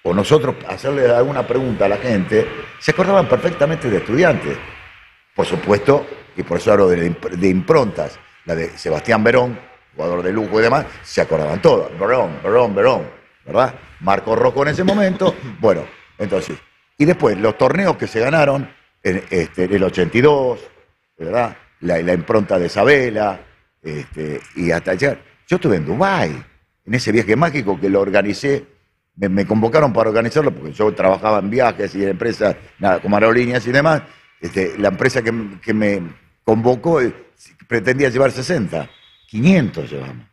o 0.03 0.15
nosotros 0.15 0.57
hacerle 0.67 1.11
alguna 1.11 1.47
pregunta 1.47 1.85
a 1.85 1.89
la 1.91 1.99
gente, 1.99 2.47
se 2.81 2.93
acordaban 2.93 3.29
perfectamente 3.29 3.91
de 3.91 3.99
estudiantes. 3.99 4.57
Por 5.37 5.45
supuesto, 5.45 6.07
y 6.39 6.43
por 6.43 6.57
eso 6.57 6.73
hablo 6.73 6.89
de 6.89 7.49
improntas, 7.51 8.19
la 8.45 8.55
de 8.55 8.77
Sebastián 8.77 9.23
Verón, 9.23 9.59
jugador 9.95 10.23
de 10.23 10.33
lujo 10.33 10.59
y 10.61 10.63
demás, 10.63 10.87
se 11.03 11.21
acordaban 11.21 11.61
todos. 11.61 11.91
Verón, 11.99 12.39
Verón, 12.43 12.75
Verón, 12.75 13.03
¿verdad? 13.45 13.75
Marco 14.01 14.35
Rocco 14.35 14.63
en 14.63 14.69
ese 14.69 14.85
momento. 14.85 15.35
Bueno, 15.61 15.85
entonces. 16.19 16.59
Y 16.99 17.05
después, 17.05 17.39
los 17.39 17.57
torneos 17.57 17.97
que 17.97 18.07
se 18.07 18.21
ganaron 18.21 18.69
en 19.03 19.23
este, 19.31 19.65
el 19.65 19.83
82, 19.83 20.61
¿verdad? 21.19 21.57
La, 21.81 22.01
la 22.01 22.13
impronta 22.13 22.59
de 22.59 22.67
Isabela, 22.67 23.41
este, 23.83 24.41
y 24.57 24.71
hasta 24.71 24.93
ayer. 24.93 25.19
Yo 25.49 25.57
estuve 25.57 25.77
en 25.77 25.87
Dubái, 25.87 26.45
en 26.85 26.95
ese 26.95 27.13
viaje 27.13 27.37
mágico 27.37 27.79
que 27.81 27.89
lo 27.89 28.01
organicé. 28.01 28.65
Me, 29.17 29.29
me 29.29 29.47
convocaron 29.47 29.93
para 29.93 30.09
organizarlo 30.09 30.53
porque 30.53 30.73
yo 30.73 30.93
trabajaba 30.95 31.41
en 31.41 31.51
viajes 31.51 31.95
y 31.95 32.03
en 32.03 32.11
empresas, 32.11 32.57
nada, 32.79 33.01
como 33.01 33.17
aerolíneas 33.17 33.67
y 33.67 33.73
demás. 33.73 34.03
Este, 34.41 34.79
la 34.79 34.89
empresa 34.89 35.23
que, 35.23 35.33
que 35.63 35.75
me 35.75 36.03
convocó 36.45 37.01
eh, 37.01 37.13
pretendía 37.69 38.09
llevar 38.09 38.31
60, 38.31 38.89
500 39.29 39.91
llevamos. 39.91 40.27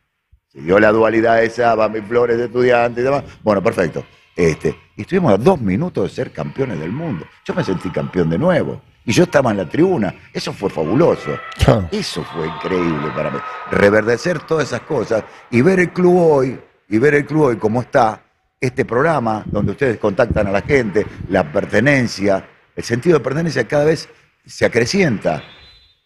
Se 0.48 0.60
dio 0.60 0.80
la 0.80 0.90
dualidad 0.90 1.42
esa, 1.44 1.74
Bambi 1.74 2.00
Flores 2.00 2.36
de 2.36 2.46
estudiante 2.46 3.00
y 3.00 3.04
demás. 3.04 3.24
Bueno, 3.42 3.62
perfecto. 3.62 4.04
Este, 4.34 4.76
y 4.96 5.02
estuvimos 5.02 5.34
a 5.34 5.36
dos 5.36 5.60
minutos 5.60 6.04
de 6.04 6.14
ser 6.14 6.32
campeones 6.32 6.80
del 6.80 6.90
mundo. 6.90 7.26
Yo 7.44 7.54
me 7.54 7.62
sentí 7.62 7.90
campeón 7.90 8.30
de 8.30 8.38
nuevo. 8.38 8.82
Y 9.04 9.12
yo 9.12 9.24
estaba 9.24 9.50
en 9.50 9.58
la 9.58 9.68
tribuna. 9.68 10.14
Eso 10.32 10.52
fue 10.52 10.68
fabuloso. 10.70 11.38
Claro. 11.56 11.88
Eso 11.92 12.24
fue 12.24 12.46
increíble 12.46 13.10
para 13.14 13.30
mí. 13.30 13.38
Reverdecer 13.70 14.40
todas 14.40 14.68
esas 14.68 14.82
cosas 14.82 15.24
y 15.50 15.62
ver 15.62 15.80
el 15.80 15.92
club 15.92 16.16
hoy, 16.16 16.60
y 16.88 16.98
ver 16.98 17.14
el 17.14 17.26
club 17.26 17.42
hoy 17.42 17.56
cómo 17.56 17.80
está, 17.80 18.22
este 18.60 18.84
programa 18.84 19.42
donde 19.46 19.72
ustedes 19.72 19.98
contactan 19.98 20.46
a 20.48 20.50
la 20.50 20.62
gente, 20.62 21.06
la 21.28 21.50
pertenencia, 21.50 22.46
el 22.76 22.84
sentido 22.84 23.18
de 23.18 23.24
pertenencia 23.24 23.66
cada 23.66 23.84
vez 23.84 24.08
se 24.44 24.66
acrecienta. 24.66 25.42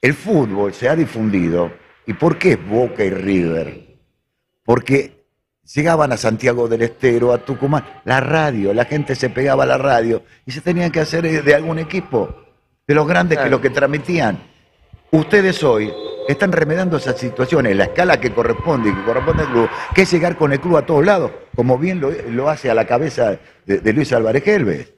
El 0.05 0.13
fútbol 0.13 0.75
se 0.75 0.87
ha 0.87 0.95
difundido. 0.95 1.73
¿Y 2.07 2.13
por 2.13 2.37
qué 2.37 2.57
Boca 2.57 3.03
y 3.03 3.09
River? 3.09 3.97
Porque 4.63 5.25
llegaban 5.75 6.13
a 6.13 6.19
Santiago 6.19 6.69
del 6.69 6.83
Estero, 6.83 7.33
a 7.33 7.39
Tucumán, 7.39 8.03
la 8.05 8.21
radio, 8.21 8.75
la 8.75 8.85
gente 8.85 9.15
se 9.15 9.31
pegaba 9.31 9.63
a 9.63 9.67
la 9.67 9.79
radio 9.79 10.23
y 10.45 10.53
se 10.53 10.61
tenían 10.61 10.91
que 10.91 11.01
hacer 11.01 11.25
eh, 11.25 11.41
de 11.41 11.55
algún 11.55 11.79
equipo, 11.79 12.37
de 12.87 12.95
los 12.95 13.09
grandes 13.09 13.39
que 13.39 13.49
lo 13.49 13.63
que 13.63 13.71
transmitían. 13.71 14.43
Ustedes 15.11 15.65
hoy 15.65 15.91
están 16.29 16.53
remediando 16.53 16.99
esas 16.99 17.17
situaciones, 17.17 17.75
la 17.75 17.85
escala 17.85 18.21
que 18.21 18.31
corresponde 18.31 18.91
y 18.91 18.95
que 18.95 19.05
corresponde 19.05 19.45
al 19.45 19.53
club, 19.53 19.71
que 19.95 20.03
es 20.03 20.13
llegar 20.13 20.37
con 20.37 20.53
el 20.53 20.61
club 20.61 20.77
a 20.77 20.85
todos 20.85 21.07
lados, 21.07 21.31
como 21.57 21.79
bien 21.79 22.03
lo, 22.03 22.11
lo 22.11 22.51
hace 22.51 22.71
a 22.71 22.75
la 22.75 22.87
cabeza 22.87 23.39
de, 23.65 23.79
de 23.79 23.93
Luis 23.95 24.13
Álvarez 24.13 24.47
Helves, 24.47 24.94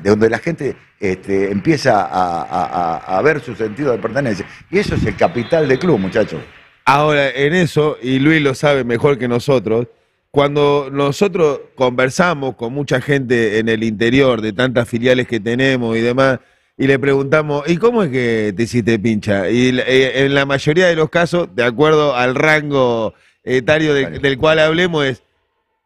de 0.00 0.10
donde 0.10 0.30
la 0.30 0.38
gente 0.38 0.76
este, 1.00 1.50
empieza 1.50 2.00
a, 2.02 2.42
a- 2.42 2.96
a- 2.96 3.18
a 3.18 3.22
ver 3.22 3.40
su 3.40 3.54
sentido 3.54 3.92
de 3.92 3.98
pertenencia. 3.98 4.46
Y 4.70 4.78
eso 4.78 4.94
es 4.94 5.04
el 5.04 5.16
capital 5.16 5.68
del 5.68 5.78
club, 5.78 5.98
muchachos. 5.98 6.40
Ahora, 6.84 7.30
en 7.30 7.52
eso, 7.54 7.98
y 8.02 8.18
Luis 8.18 8.40
lo 8.42 8.54
sabe 8.54 8.82
mejor 8.84 9.18
que 9.18 9.28
nosotros, 9.28 9.86
cuando 10.30 10.88
nosotros 10.92 11.60
conversamos 11.74 12.54
con 12.56 12.72
mucha 12.72 13.00
gente 13.00 13.58
en 13.58 13.68
el 13.68 13.82
interior 13.82 14.40
de 14.40 14.52
tantas 14.52 14.88
filiales 14.88 15.26
que 15.26 15.40
tenemos 15.40 15.96
y 15.96 16.00
demás, 16.00 16.38
y 16.76 16.86
le 16.86 16.98
preguntamos, 16.98 17.68
¿y 17.68 17.76
cómo 17.76 18.02
es 18.04 18.10
que 18.10 18.54
te 18.56 18.62
hiciste 18.62 18.98
pincha? 18.98 19.50
Y 19.50 19.76
eh, 19.80 20.24
en 20.24 20.34
la 20.34 20.46
mayoría 20.46 20.86
de 20.86 20.94
los 20.96 21.10
casos, 21.10 21.48
de 21.54 21.64
acuerdo 21.64 22.14
al 22.14 22.34
rango 22.36 23.14
etario 23.42 23.94
del, 23.94 24.20
del 24.22 24.38
cual 24.38 24.58
hablemos, 24.60 25.04
es, 25.04 25.22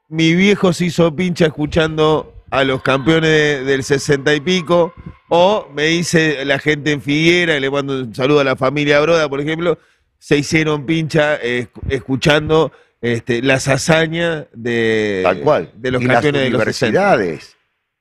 mi 0.08 0.34
viejo 0.34 0.72
se 0.74 0.86
hizo 0.86 1.14
pincha 1.16 1.46
escuchando 1.46 2.41
a 2.52 2.64
los 2.64 2.82
campeones 2.82 3.30
de- 3.30 3.64
del 3.64 3.82
sesenta 3.82 4.34
y 4.34 4.40
pico, 4.40 4.92
o 5.30 5.68
me 5.74 5.84
dice 5.84 6.44
la 6.44 6.58
gente 6.58 6.92
en 6.92 7.00
Figuera, 7.00 7.56
y 7.56 7.60
le 7.60 7.70
mando 7.70 7.94
un 7.98 8.14
saludo 8.14 8.40
a 8.40 8.44
la 8.44 8.56
familia 8.56 9.00
Broda, 9.00 9.26
por 9.28 9.40
ejemplo, 9.40 9.78
se 10.18 10.36
hicieron 10.36 10.84
pincha 10.84 11.36
eh, 11.42 11.66
escu- 11.72 11.80
escuchando 11.88 12.70
este, 13.00 13.40
las 13.42 13.66
hazañas 13.68 14.46
de, 14.52 15.20
Tal 15.24 15.40
cual. 15.40 15.70
de 15.74 15.90
los 15.90 16.02
y 16.02 16.04
las 16.04 16.14
campeones 16.16 16.42
de 16.42 16.50
los 16.50 16.62
60. 16.62 16.86
universidades, 17.00 17.56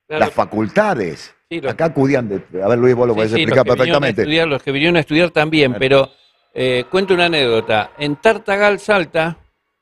Claro. 0.06 0.20
las 0.26 0.34
facultades. 0.34 1.34
Sí, 1.50 1.60
Acá 1.66 1.86
acudían 1.86 2.28
de. 2.28 2.62
A 2.62 2.68
ver, 2.68 2.78
Luis, 2.78 2.94
vos 2.94 3.06
lo 3.08 3.14
Sí, 3.14 3.16
podés 3.16 3.32
sí, 3.32 3.36
explicar 3.40 3.66
los 3.66 3.76
perfectamente. 3.76 4.22
estudiar, 4.22 4.48
los 4.48 4.62
que 4.62 4.70
vinieron 4.72 4.96
a 4.96 5.00
estudiar 5.00 5.30
también, 5.30 5.72
Claro. 5.72 5.80
pero 5.80 6.10
eh, 6.54 6.84
cuento 6.90 7.14
una 7.14 7.24
anécdota. 7.26 7.92
En 7.98 8.16
Tartagal, 8.16 8.78
Salta, 8.78 9.38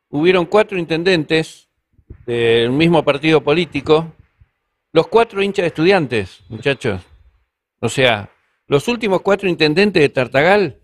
hubieron 0.09 0.47
cuatro 0.47 0.79
intendentes 0.79 1.69
del 2.27 2.71
mismo 2.71 3.05
partido 3.05 3.41
político, 3.41 4.13
los 4.93 5.07
cuatro 5.07 5.43
hinchas 5.43 5.65
de 5.65 5.69
estudiantes, 5.69 6.41
muchachos. 6.49 7.03
O 7.81 7.89
sea, 7.89 8.31
los 8.67 8.89
últimos 8.89 9.23
cuatro 9.23 9.49
intendentes 9.49 10.03
de 10.03 10.09
Tartagal, 10.09 10.79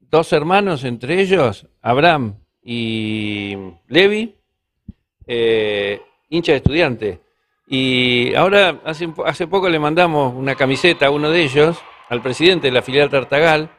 dos 0.00 0.32
hermanos 0.32 0.84
entre 0.84 1.20
ellos, 1.20 1.66
Abraham 1.80 2.36
y 2.62 3.56
Levi, 3.88 4.34
eh, 5.26 6.00
hincha 6.28 6.52
de 6.52 6.58
estudiante. 6.58 7.20
Y 7.66 8.34
ahora, 8.34 8.80
hace, 8.84 9.08
hace 9.24 9.46
poco 9.46 9.68
le 9.68 9.78
mandamos 9.78 10.34
una 10.34 10.54
camiseta 10.54 11.06
a 11.06 11.10
uno 11.10 11.30
de 11.30 11.42
ellos, 11.42 11.78
al 12.08 12.22
presidente 12.22 12.66
de 12.66 12.72
la 12.72 12.82
filial 12.82 13.08
Tartagal, 13.08 13.70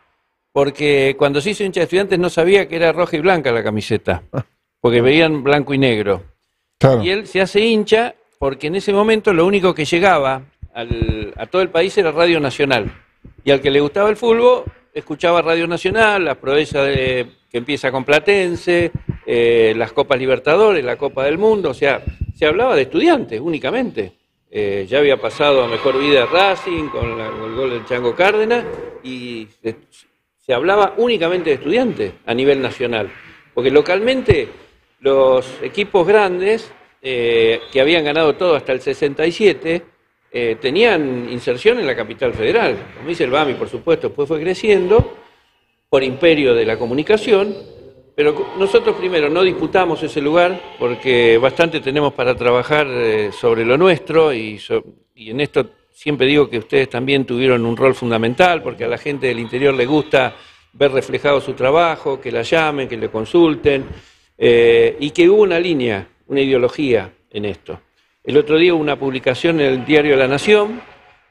porque 0.52 1.16
cuando 1.18 1.42
se 1.42 1.52
hizo 1.52 1.64
hincha 1.64 1.82
de 1.82 1.84
estudiantes 1.84 2.18
no 2.18 2.30
sabía 2.30 2.68
que 2.68 2.78
era 2.78 2.92
roja 2.92 3.18
y 3.18 3.20
blanca 3.20 3.52
la 3.52 3.64
camiseta, 3.64 4.24
porque 4.80 5.02
veían 5.02 5.44
blanco 5.44 5.74
y 5.74 5.78
negro. 5.78 6.24
Claro. 6.80 7.04
Y 7.04 7.10
él 7.10 7.28
se 7.28 7.42
hace 7.42 7.62
hincha 7.62 8.16
porque 8.46 8.68
en 8.68 8.76
ese 8.76 8.94
momento 8.94 9.34
lo 9.34 9.44
único 9.44 9.74
que 9.74 9.86
llegaba 9.86 10.44
al- 10.72 11.34
a 11.36 11.48
todo 11.48 11.64
el 11.64 11.70
país 11.70 11.98
era 11.98 12.12
Radio 12.12 12.40
Nacional. 12.40 12.94
Y 13.44 13.50
al 13.50 13.60
que 13.60 13.72
le 13.72 13.80
gustaba 13.80 14.08
el 14.08 14.18
fútbol, 14.18 14.66
escuchaba 14.94 15.42
Radio 15.42 15.66
Nacional, 15.66 16.26
las 16.26 16.38
proezas 16.38 16.96
que 16.96 17.28
empieza 17.58 17.92
con 17.92 18.04
Platense, 18.06 18.92
eh, 19.26 19.74
las 19.76 19.92
Copas 19.94 20.20
Libertadores, 20.20 20.86
la 20.86 20.96
Copa 20.96 21.24
del 21.24 21.40
Mundo, 21.40 21.72
o 21.72 21.74
sea, 21.74 22.04
se 22.36 22.46
hablaba 22.46 22.76
de 22.76 22.84
estudiantes 22.84 23.42
únicamente. 23.42 24.12
Eh, 24.52 24.86
ya 24.88 25.00
había 25.00 25.18
pasado 25.18 25.64
a 25.64 25.68
mejor 25.68 25.98
vida 25.98 26.28
Racing 26.28 26.90
con, 26.90 27.20
el 27.20 27.56
gol 27.56 27.72
del 27.72 27.86
Chango 27.88 28.14
Cárdenas 28.14 28.64
y 29.04 29.48
se 30.40 30.54
hablaba 30.54 30.94
únicamente 30.98 31.50
de 31.50 31.56
estudiantes 31.56 32.14
a 32.28 32.34
nivel 32.36 32.62
nacional. 32.62 33.10
Porque 33.56 33.72
localmente 33.72 34.50
los 35.00 35.52
equipos 35.64 36.06
grandes 36.06 36.72
eh, 37.08 37.62
que 37.72 37.80
habían 37.80 38.04
ganado 38.04 38.34
todo 38.36 38.56
hasta 38.56 38.72
el 38.72 38.82
67 38.82 39.84
eh, 40.32 40.58
tenían 40.60 41.30
inserción 41.32 41.78
en 41.80 41.86
la 41.86 41.96
capital 41.96 42.34
federal. 42.34 42.76
Como 42.98 43.08
dice 43.08 43.26
el 43.26 43.30
BAMI, 43.30 43.54
por 43.54 43.70
supuesto, 43.70 44.08
después 44.08 44.28
fue 44.28 44.42
creciendo 44.42 45.18
por 45.88 46.04
imperio 46.04 46.56
de 46.56 46.66
la 46.66 46.78
comunicación, 46.80 47.56
pero 48.16 48.48
nosotros 48.58 48.96
primero 48.96 49.30
no 49.30 49.44
disputamos 49.44 50.02
ese 50.02 50.20
lugar 50.20 50.60
porque 50.80 51.38
bastante 51.38 51.80
tenemos 51.80 52.12
para 52.14 52.34
trabajar 52.36 52.88
eh, 52.90 53.30
sobre 53.32 53.64
lo 53.64 53.78
nuestro 53.78 54.34
y, 54.34 54.58
so- 54.58 54.84
en 55.16 55.42
esto 55.42 55.70
siempre 55.92 56.26
digo 56.28 56.50
que 56.50 56.58
ustedes 56.58 56.90
también 56.90 57.24
tuvieron 57.26 57.66
un 57.66 57.78
rol 57.78 57.94
fundamental 57.94 58.64
porque 58.64 58.84
a 58.84 58.88
la 58.88 58.98
gente 58.98 59.28
del 59.28 59.40
interior 59.40 59.74
le 59.76 59.86
gusta 59.86 60.36
ver 60.74 60.92
reflejado 60.92 61.40
su 61.40 61.54
trabajo, 61.54 62.20
que 62.20 62.32
la 62.32 62.42
llamen, 62.42 62.88
que 62.90 62.98
le 62.98 63.10
consulten 63.10 63.86
eh, 64.38 64.98
y 65.00 65.12
que 65.12 65.30
hubo 65.30 65.44
una 65.44 65.60
línea, 65.60 66.06
una 66.28 66.42
ideología 66.42 67.12
en 67.32 67.46
esto. 67.46 67.80
El 68.24 68.38
otro 68.38 68.58
día 68.58 68.74
hubo 68.74 68.82
una 68.82 68.98
publicación 68.98 69.60
en 69.62 69.68
el 69.74 69.86
diario 69.86 70.16
La 70.16 70.28
Nación 70.28 70.82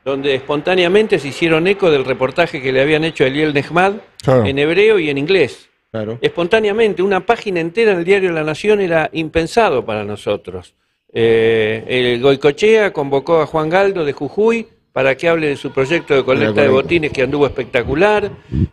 donde 0.04 0.34
espontáneamente 0.34 1.18
se 1.18 1.28
hicieron 1.28 1.66
eco 1.66 1.90
del 1.90 2.04
reportaje 2.04 2.60
que 2.60 2.72
le 2.72 2.82
habían 2.82 3.04
hecho 3.04 3.24
a 3.24 3.28
Eliel 3.28 3.54
Nehmad 3.54 3.94
Claro. 4.22 4.44
en 4.44 4.58
hebreo 4.58 4.98
y 4.98 5.08
en 5.10 5.18
inglés. 5.18 5.68
Claro. 5.90 6.18
espontáneamente. 6.20 7.02
Una 7.02 7.20
página 7.24 7.60
entera 7.60 7.92
en 7.92 7.98
el 7.98 8.04
diario 8.04 8.32
La 8.32 8.42
Nación 8.42 8.80
era 8.80 9.08
impensado 9.12 9.84
para 9.84 10.02
nosotros. 10.04 10.74
Eh, 11.12 11.84
el 11.86 12.20
Goicochea 12.20 12.92
convocó 12.92 13.40
a 13.40 13.46
Juan 13.46 13.68
Galdo 13.70 14.04
de 14.04 14.12
Jujuy 14.12 14.66
para 14.92 15.16
que 15.16 15.28
hable 15.28 15.46
de 15.48 15.56
su 15.56 15.70
proyecto 15.70 16.14
de 16.16 16.24
colecta 16.24 16.62
de 16.62 16.68
botines 16.68 17.12
que 17.12 17.22
anduvo 17.22 17.46
espectacular. 17.46 18.28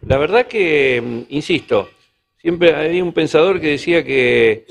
La 0.07 0.17
verdad 0.17 0.47
que, 0.47 0.99
mm, 1.03 1.19
insisto, 1.33 1.89
siempre 2.41 2.73
había 2.73 3.03
un 3.03 3.13
pensador 3.13 3.61
que 3.61 3.67
decía 3.67 4.03
que 4.03 4.65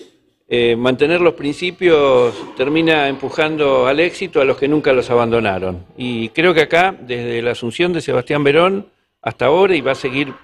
eh, 0.53 0.75
mantener 0.75 1.21
los 1.21 1.35
principios 1.35 2.35
termina 2.57 3.07
empujando 3.07 3.87
al 3.87 4.01
éxito 4.01 4.41
a 4.41 4.45
los 4.45 4.57
que 4.57 4.67
nunca 4.67 4.93
los 4.93 5.09
abandonaron. 5.09 5.87
Y 5.97 6.31
creo 6.31 6.53
que 6.53 6.63
acá, 6.63 6.93
desde 7.01 7.41
la 7.41 7.53
asunción 7.53 7.93
de 7.93 8.01
Sebastián 8.01 8.43
Verón 8.43 8.89
hasta 9.23 9.47
ahora, 9.47 9.77
y 9.77 9.81
va 9.81 9.93
a 9.93 9.95
seguir 9.95 10.35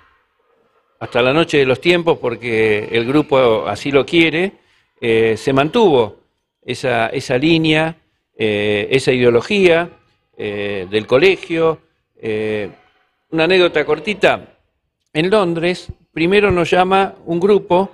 hasta 1.00 1.20
la 1.22 1.32
noche 1.32 1.58
de 1.58 1.66
los 1.66 1.80
tiempos, 1.80 2.18
porque 2.18 2.88
el 2.92 3.04
grupo 3.04 3.66
así 3.66 3.90
lo 3.90 4.06
quiere, 4.06 4.52
eh, 5.00 5.36
se 5.36 5.52
mantuvo 5.52 6.20
esa, 6.62 7.08
esa 7.08 7.36
línea, 7.36 7.96
eh, 8.38 8.86
esa 8.88 9.10
ideología 9.10 9.90
del 10.38 11.06
colegio. 11.06 11.80
Una 13.30 13.44
anécdota 13.44 13.84
cortita. 13.84 14.58
En 15.12 15.30
Londres, 15.30 15.88
primero 16.12 16.52
nos 16.52 16.70
llama 16.70 17.14
un 17.24 17.40
grupo 17.40 17.90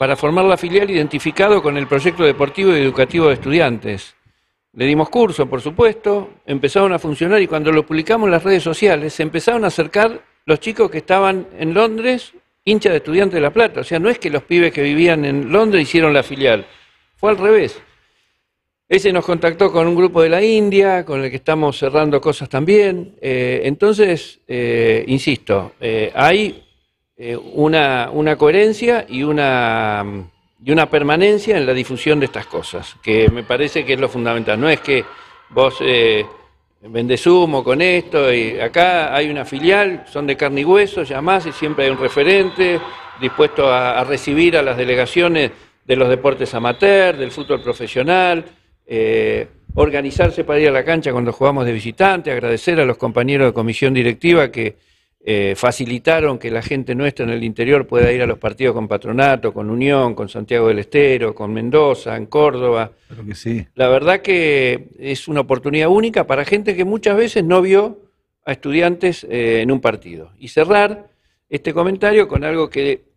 para 0.00 0.16
formar 0.16 0.46
la 0.46 0.56
filial 0.56 0.88
identificado 0.90 1.62
con 1.62 1.76
el 1.76 1.86
proyecto 1.86 2.24
deportivo 2.24 2.74
y 2.74 2.80
educativo 2.80 3.28
de 3.28 3.34
estudiantes. 3.34 4.16
Le 4.72 4.86
dimos 4.86 5.10
curso, 5.10 5.44
por 5.44 5.60
supuesto, 5.60 6.36
empezaron 6.46 6.94
a 6.94 6.98
funcionar 6.98 7.42
y 7.42 7.46
cuando 7.46 7.70
lo 7.70 7.84
publicamos 7.84 8.26
en 8.26 8.30
las 8.30 8.42
redes 8.42 8.62
sociales 8.62 9.12
se 9.12 9.24
empezaron 9.24 9.62
a 9.62 9.66
acercar 9.66 10.24
los 10.46 10.58
chicos 10.58 10.90
que 10.90 10.96
estaban 10.96 11.48
en 11.58 11.74
Londres, 11.74 12.32
hinchas 12.64 12.92
de 12.92 12.96
estudiantes 12.96 13.34
de 13.34 13.40
La 13.42 13.52
Plata. 13.52 13.80
O 13.80 13.84
sea, 13.84 13.98
no 13.98 14.08
es 14.08 14.18
que 14.18 14.30
los 14.30 14.42
pibes 14.44 14.72
que 14.72 14.82
vivían 14.82 15.26
en 15.26 15.52
Londres 15.52 15.82
hicieron 15.82 16.14
la 16.14 16.22
filial, 16.22 16.64
fue 17.16 17.32
al 17.32 17.36
revés. 17.36 17.78
Ese 18.88 19.12
nos 19.12 19.26
contactó 19.26 19.70
con 19.70 19.86
un 19.86 19.94
grupo 19.94 20.22
de 20.22 20.30
la 20.30 20.42
India, 20.42 21.04
con 21.04 21.22
el 21.22 21.28
que 21.28 21.36
estamos 21.36 21.78
cerrando 21.78 22.22
cosas 22.22 22.48
también. 22.48 23.16
Eh, 23.20 23.60
entonces, 23.64 24.40
eh, 24.48 25.04
insisto, 25.08 25.72
eh, 25.78 26.10
hay 26.14 26.69
eh, 27.22 27.36
una, 27.36 28.36
coherencia 28.38 29.04
y 29.06 29.22
una, 29.22 30.02
y 30.64 30.70
una 30.72 30.88
permanencia 30.88 31.58
en 31.58 31.66
la 31.66 31.74
difusión 31.74 32.18
de 32.18 32.24
estas 32.24 32.46
cosas, 32.46 32.96
que 33.02 33.28
me 33.28 33.42
parece 33.42 33.84
que 33.84 33.92
es 33.92 34.00
lo 34.00 34.08
fundamental. 34.08 34.58
No 34.58 34.70
es 34.70 34.80
que 34.80 35.04
vos 35.50 35.76
eh, 35.82 36.24
vendés 36.80 37.26
humo 37.26 37.62
con 37.62 37.82
esto, 37.82 38.32
y 38.32 38.58
acá 38.58 39.14
hay 39.14 39.28
una 39.28 39.44
filial, 39.44 40.06
son 40.10 40.26
de 40.26 40.34
carne 40.34 40.62
y 40.62 40.64
hueso, 40.64 41.02
llamás 41.02 41.44
y 41.44 41.52
siempre 41.52 41.84
hay 41.84 41.90
un 41.90 41.98
referente 41.98 42.80
dispuesto 43.20 43.68
a, 43.68 44.00
a 44.00 44.04
recibir 44.04 44.56
a 44.56 44.62
las 44.62 44.78
delegaciones 44.78 45.50
de 45.84 45.96
los 45.96 46.08
deportes 46.08 46.54
amateur, 46.54 47.18
del 47.18 47.32
fútbol 47.32 47.60
profesional, 47.62 48.46
eh, 48.86 49.46
organizarse 49.74 50.44
para 50.44 50.58
ir 50.58 50.68
a 50.68 50.72
la 50.72 50.84
cancha 50.84 51.12
cuando 51.12 51.34
jugamos 51.34 51.66
de 51.66 51.72
visitante, 51.72 52.30
agradecer 52.30 52.80
a 52.80 52.86
los 52.86 52.96
compañeros 52.96 53.48
de 53.48 53.52
comisión 53.52 53.92
directiva 53.92 54.50
que 54.50 54.76
eh, 55.22 55.54
facilitaron 55.54 56.38
que 56.38 56.50
la 56.50 56.62
gente 56.62 56.94
nuestra 56.94 57.24
en 57.24 57.30
el 57.30 57.44
interior 57.44 57.86
pueda 57.86 58.10
ir 58.10 58.22
a 58.22 58.26
los 58.26 58.38
partidos 58.38 58.74
con 58.74 58.88
Patronato, 58.88 59.52
con 59.52 59.68
Unión, 59.68 60.14
con 60.14 60.30
Santiago 60.30 60.68
del 60.68 60.78
Estero, 60.78 61.34
con 61.34 61.52
Mendoza, 61.52 62.16
en 62.16 62.26
Córdoba. 62.26 62.92
Claro 63.08 63.26
que 63.26 63.34
sí. 63.34 63.66
La 63.74 63.88
verdad 63.88 64.22
que 64.22 64.88
es 64.98 65.28
una 65.28 65.40
oportunidad 65.40 65.88
única 65.88 66.26
para 66.26 66.44
gente 66.44 66.74
que 66.74 66.84
muchas 66.84 67.16
veces 67.16 67.44
no 67.44 67.60
vio 67.60 67.98
a 68.46 68.52
estudiantes 68.52 69.24
eh, 69.24 69.60
en 69.60 69.70
un 69.70 69.80
partido. 69.80 70.32
Y 70.38 70.48
cerrar 70.48 71.10
este 71.50 71.74
comentario 71.74 72.26
con 72.26 72.42
algo 72.42 72.70
que 72.70 73.10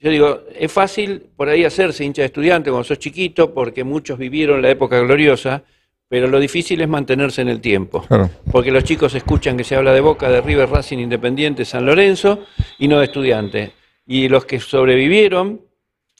yo 0.00 0.10
digo, 0.10 0.40
es 0.58 0.72
fácil 0.72 1.26
por 1.36 1.50
ahí 1.50 1.62
hacerse 1.64 2.04
hincha 2.04 2.22
de 2.22 2.26
estudiante 2.26 2.70
cuando 2.70 2.84
sos 2.84 2.98
chiquito, 2.98 3.52
porque 3.52 3.84
muchos 3.84 4.18
vivieron 4.18 4.62
la 4.62 4.70
época 4.70 4.98
gloriosa, 4.98 5.62
pero 6.10 6.26
lo 6.26 6.40
difícil 6.40 6.80
es 6.80 6.88
mantenerse 6.88 7.40
en 7.40 7.48
el 7.48 7.60
tiempo. 7.60 8.02
Claro. 8.02 8.28
Porque 8.50 8.72
los 8.72 8.82
chicos 8.82 9.14
escuchan 9.14 9.56
que 9.56 9.62
se 9.62 9.76
habla 9.76 9.92
de 9.92 10.00
Boca, 10.00 10.28
de 10.28 10.40
River, 10.40 10.68
Racing, 10.68 10.98
Independiente, 10.98 11.64
San 11.64 11.86
Lorenzo, 11.86 12.46
y 12.80 12.88
no 12.88 12.98
de 12.98 13.04
estudiante. 13.04 13.74
Y 14.08 14.28
los 14.28 14.44
que 14.44 14.58
sobrevivieron 14.58 15.60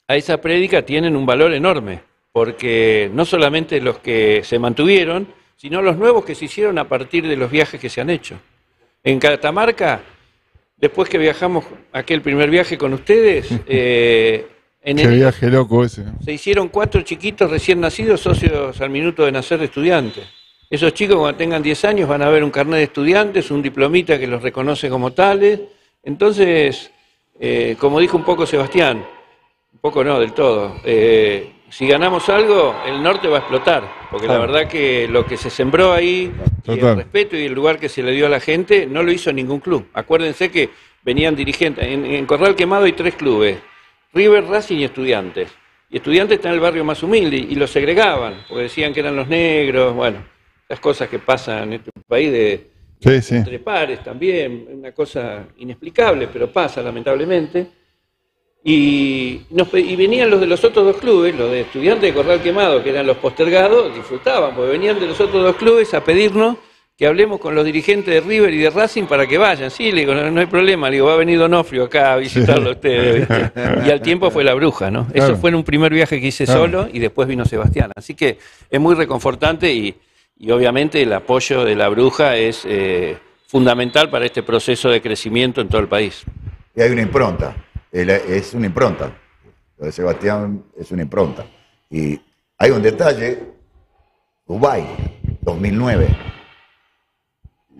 a 0.07 0.15
esa 0.15 0.39
prédica 0.39 0.85
tienen 0.85 1.17
un 1.17 1.25
valor 1.25 1.53
enorme, 1.53 2.03
porque 2.31 3.11
no 3.13 3.25
solamente 3.25 3.81
los 3.81 3.97
que 3.97 4.43
se 4.45 4.59
mantuvieron, 4.59 5.27
sino 5.57 5.81
los 5.81 5.97
nuevos 5.97 6.23
que 6.23 6.35
se 6.35 6.45
hicieron 6.45 6.77
a 6.77 6.87
partir 6.87 7.27
de 7.27 7.35
los 7.35 7.51
viajes 7.51 7.77
que 7.77 7.89
se 7.89 7.99
han 7.99 8.09
hecho. 8.09 8.39
En 9.03 9.19
Catamarca, 9.19 10.03
después 10.77 11.09
que 11.09 11.17
viajamos 11.17 11.65
aquel 11.91 12.21
primer 12.21 12.49
viaje 12.49 12.77
con 12.77 12.93
ustedes, 12.93 13.49
eh, 13.67 14.47
en 14.83 14.97
Qué 14.97 15.03
el- 15.03 15.15
viaje 15.15 15.49
loco 15.49 15.83
ese. 15.83 16.03
se 16.23 16.31
hicieron 16.33 16.69
cuatro 16.69 17.01
chiquitos 17.01 17.49
recién 17.49 17.79
nacidos 17.79 18.21
socios 18.21 18.79
al 18.81 18.89
minuto 18.89 19.25
de 19.25 19.31
nacer 19.31 19.59
de 19.59 19.65
estudiantes. 19.65 20.23
Esos 20.69 20.93
chicos 20.93 21.17
cuando 21.17 21.37
tengan 21.37 21.61
10 21.61 21.83
años 21.85 22.07
van 22.07 22.21
a 22.21 22.29
ver 22.29 22.43
un 22.43 22.49
carnet 22.49 22.77
de 22.77 22.83
estudiantes, 22.83 23.51
un 23.51 23.61
diplomita 23.61 24.17
que 24.17 24.25
los 24.27 24.41
reconoce 24.41 24.89
como 24.89 25.11
tales. 25.11 25.59
Entonces, 26.03 26.91
eh, 27.39 27.75
como 27.79 27.99
dijo 27.99 28.17
un 28.17 28.23
poco 28.23 28.45
Sebastián, 28.45 29.05
un 29.73 29.79
poco 29.79 30.03
no, 30.03 30.19
del 30.19 30.31
todo, 30.33 30.75
eh, 30.85 31.51
si 31.69 31.87
ganamos 31.87 32.27
algo, 32.29 32.75
el 32.87 33.01
norte 33.03 33.27
va 33.27 33.37
a 33.37 33.39
explotar, 33.39 33.83
porque 34.09 34.27
la 34.27 34.37
verdad 34.39 34.67
que 34.67 35.07
lo 35.09 35.25
que 35.25 35.37
se 35.37 35.49
sembró 35.49 35.93
ahí, 35.93 36.31
y 36.67 36.71
el 36.71 36.95
respeto 36.97 37.37
y 37.37 37.45
el 37.45 37.53
lugar 37.53 37.79
que 37.79 37.87
se 37.89 38.01
le 38.03 38.11
dio 38.11 38.25
a 38.25 38.29
la 38.29 38.39
gente, 38.39 38.85
no 38.85 39.03
lo 39.03 39.11
hizo 39.11 39.31
ningún 39.31 39.59
club. 39.61 39.87
Acuérdense 39.93 40.51
que 40.51 40.69
venían 41.03 41.35
dirigentes, 41.35 41.85
en, 41.85 42.05
en 42.05 42.25
Corral 42.25 42.55
Quemado 42.55 42.85
hay 42.85 42.91
tres 42.93 43.15
clubes, 43.15 43.57
River, 44.13 44.45
Racing 44.45 44.77
y 44.77 44.83
Estudiantes. 44.83 45.49
Y 45.89 45.97
Estudiantes 45.97 46.37
está 46.37 46.49
en 46.49 46.55
el 46.55 46.61
barrio 46.61 46.85
más 46.85 47.01
humilde 47.03 47.37
y, 47.37 47.55
los 47.55 47.69
segregaban, 47.69 48.43
porque 48.47 48.63
decían 48.63 48.93
que 48.93 49.01
eran 49.01 49.15
los 49.15 49.27
negros, 49.27 49.93
bueno, 49.93 50.23
las 50.69 50.79
cosas 50.79 51.09
que 51.09 51.19
pasan 51.19 51.63
en 51.63 51.73
este 51.73 51.91
país 52.07 52.31
de, 52.31 52.71
Sí, 52.99 53.21
sí. 53.21 53.35
entre 53.35 53.59
pares 53.59 54.03
también, 54.03 54.67
una 54.71 54.91
cosa 54.91 55.47
inexplicable, 55.57 56.27
pero 56.31 56.51
pasa 56.51 56.81
lamentablemente. 56.81 57.67
Y, 58.63 59.41
nos 59.49 59.73
y 59.73 59.95
venían 59.95 60.29
los 60.29 60.39
de 60.39 60.45
los 60.45 60.63
otros 60.63 60.85
dos 60.85 60.97
clubes, 60.97 61.35
los 61.35 61.49
de 61.49 61.61
estudiantes 61.61 62.03
de 62.03 62.13
Corral 62.13 62.43
Quemado, 62.43 62.83
que 62.83 62.91
eran 62.91 63.07
los 63.07 63.17
postergados, 63.17 63.95
disfrutaban, 63.95 64.55
porque 64.55 64.71
venían 64.71 64.99
de 64.99 65.07
los 65.07 65.19
otros 65.19 65.43
dos 65.43 65.55
clubes 65.55 65.93
a 65.95 66.03
pedirnos 66.03 66.57
que 67.01 67.07
hablemos 67.07 67.39
con 67.39 67.55
los 67.55 67.65
dirigentes 67.65 68.13
de 68.13 68.21
River 68.21 68.53
y 68.53 68.59
de 68.59 68.69
Racing 68.69 69.05
para 69.05 69.25
que 69.25 69.39
vayan. 69.39 69.71
Sí, 69.71 69.91
le 69.91 70.01
digo, 70.01 70.13
no, 70.13 70.29
no 70.29 70.39
hay 70.39 70.45
problema, 70.45 70.87
le 70.87 70.97
digo, 70.97 71.07
va 71.07 71.13
a 71.13 71.17
venir 71.17 71.39
Donofrio 71.39 71.85
acá 71.85 72.13
a 72.13 72.17
visitarlo 72.17 72.69
a 72.69 72.73
ustedes. 72.73 73.27
¿viste? 73.27 73.51
Y 73.87 73.89
al 73.89 74.03
tiempo 74.03 74.29
fue 74.29 74.43
la 74.43 74.53
bruja, 74.53 74.91
¿no? 74.91 75.07
Eso 75.11 75.35
fue 75.35 75.49
en 75.49 75.55
un 75.55 75.63
primer 75.63 75.91
viaje 75.91 76.21
que 76.21 76.27
hice 76.27 76.45
Claro. 76.45 76.59
solo 76.61 76.87
y 76.93 76.99
después 76.99 77.27
vino 77.27 77.43
Sebastián. 77.43 77.91
Así 77.95 78.13
que 78.13 78.37
es 78.69 78.79
muy 78.79 78.93
reconfortante 78.93 79.73
y, 79.73 79.95
y 80.37 80.51
obviamente 80.51 81.01
el 81.01 81.11
apoyo 81.13 81.65
de 81.65 81.75
la 81.75 81.89
bruja 81.89 82.37
es 82.37 82.61
eh, 82.65 83.17
fundamental 83.47 84.11
para 84.11 84.25
este 84.25 84.43
proceso 84.43 84.87
de 84.91 85.01
crecimiento 85.01 85.59
en 85.59 85.69
todo 85.69 85.81
el 85.81 85.87
país. 85.87 86.23
Y 86.75 86.81
hay 86.81 86.91
una 86.91 87.01
impronta, 87.01 87.55
es 87.91 88.53
una 88.53 88.67
impronta. 88.67 89.11
Lo 89.79 89.87
de 89.87 89.91
Sebastián 89.91 90.65
es 90.79 90.91
una 90.91 91.01
impronta. 91.01 91.47
Y 91.89 92.21
hay 92.59 92.69
un 92.69 92.83
detalle, 92.83 93.39
Dubái, 94.45 94.85
2009. 95.41 96.30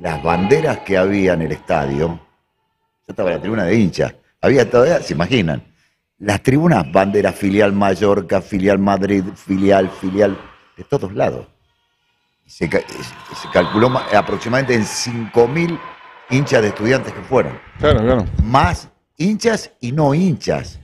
Las 0.01 0.21
banderas 0.23 0.79
que 0.79 0.97
había 0.97 1.33
en 1.33 1.43
el 1.43 1.51
estadio, 1.51 2.07
yo 2.07 3.07
estaba 3.07 3.29
en 3.29 3.35
la 3.35 3.41
tribuna 3.41 3.63
de 3.65 3.75
hinchas, 3.75 4.15
había 4.41 4.67
todavía, 4.69 4.99
se 5.01 5.13
imaginan, 5.13 5.63
las 6.17 6.41
tribunas, 6.41 6.91
banderas 6.91 7.35
filial 7.35 7.71
Mallorca, 7.71 8.41
filial 8.41 8.79
Madrid, 8.79 9.23
filial, 9.35 9.89
filial, 9.89 10.37
de 10.75 10.83
todos 10.85 11.13
lados. 11.13 11.45
Se, 12.47 12.67
se 12.67 13.49
calculó 13.53 13.89
ma- 13.89 14.05
aproximadamente 14.15 14.73
en 14.73 14.83
5.000 14.83 15.79
hinchas 16.31 16.61
de 16.63 16.67
estudiantes 16.69 17.13
que 17.13 17.21
fueron 17.21 17.59
Claro, 17.79 17.99
claro. 17.99 18.25
más 18.43 18.89
hinchas 19.17 19.71
y 19.79 19.91
no 19.91 20.13
hinchas. 20.15 20.79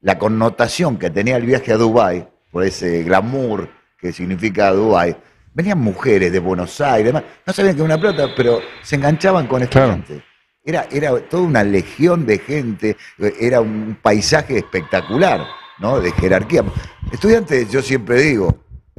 La 0.00 0.18
connotación 0.18 0.98
que 0.98 1.10
tenía 1.10 1.36
el 1.36 1.46
viaje 1.46 1.72
a 1.72 1.76
Dubái, 1.76 2.26
por 2.50 2.64
ese 2.64 3.02
glamour 3.04 3.70
que 3.98 4.12
significa 4.12 4.70
Dubái, 4.72 5.16
venían 5.56 5.78
mujeres 5.78 6.30
de 6.30 6.38
Buenos 6.38 6.78
Aires, 6.82 7.06
demás, 7.06 7.24
no 7.46 7.52
sabían 7.52 7.74
que 7.74 7.80
era 7.82 7.94
una 7.94 7.98
plata, 8.00 8.28
pero 8.36 8.60
se 8.82 8.96
enganchaban 8.96 9.46
con 9.46 9.64
Claro. 9.66 9.92
estudiantes. 9.94 10.22
Era, 10.62 10.86
era 10.92 11.18
toda 11.20 11.44
una 11.44 11.64
legión 11.64 12.26
de 12.26 12.38
gente, 12.38 12.96
era 13.40 13.62
un 13.62 13.98
paisaje 14.02 14.58
espectacular, 14.58 15.46
¿no? 15.78 15.98
De 15.98 16.12
jerarquía. 16.12 16.62
Estudiantes, 17.10 17.70
yo 17.70 17.80
siempre 17.80 18.20
digo, 18.20 18.54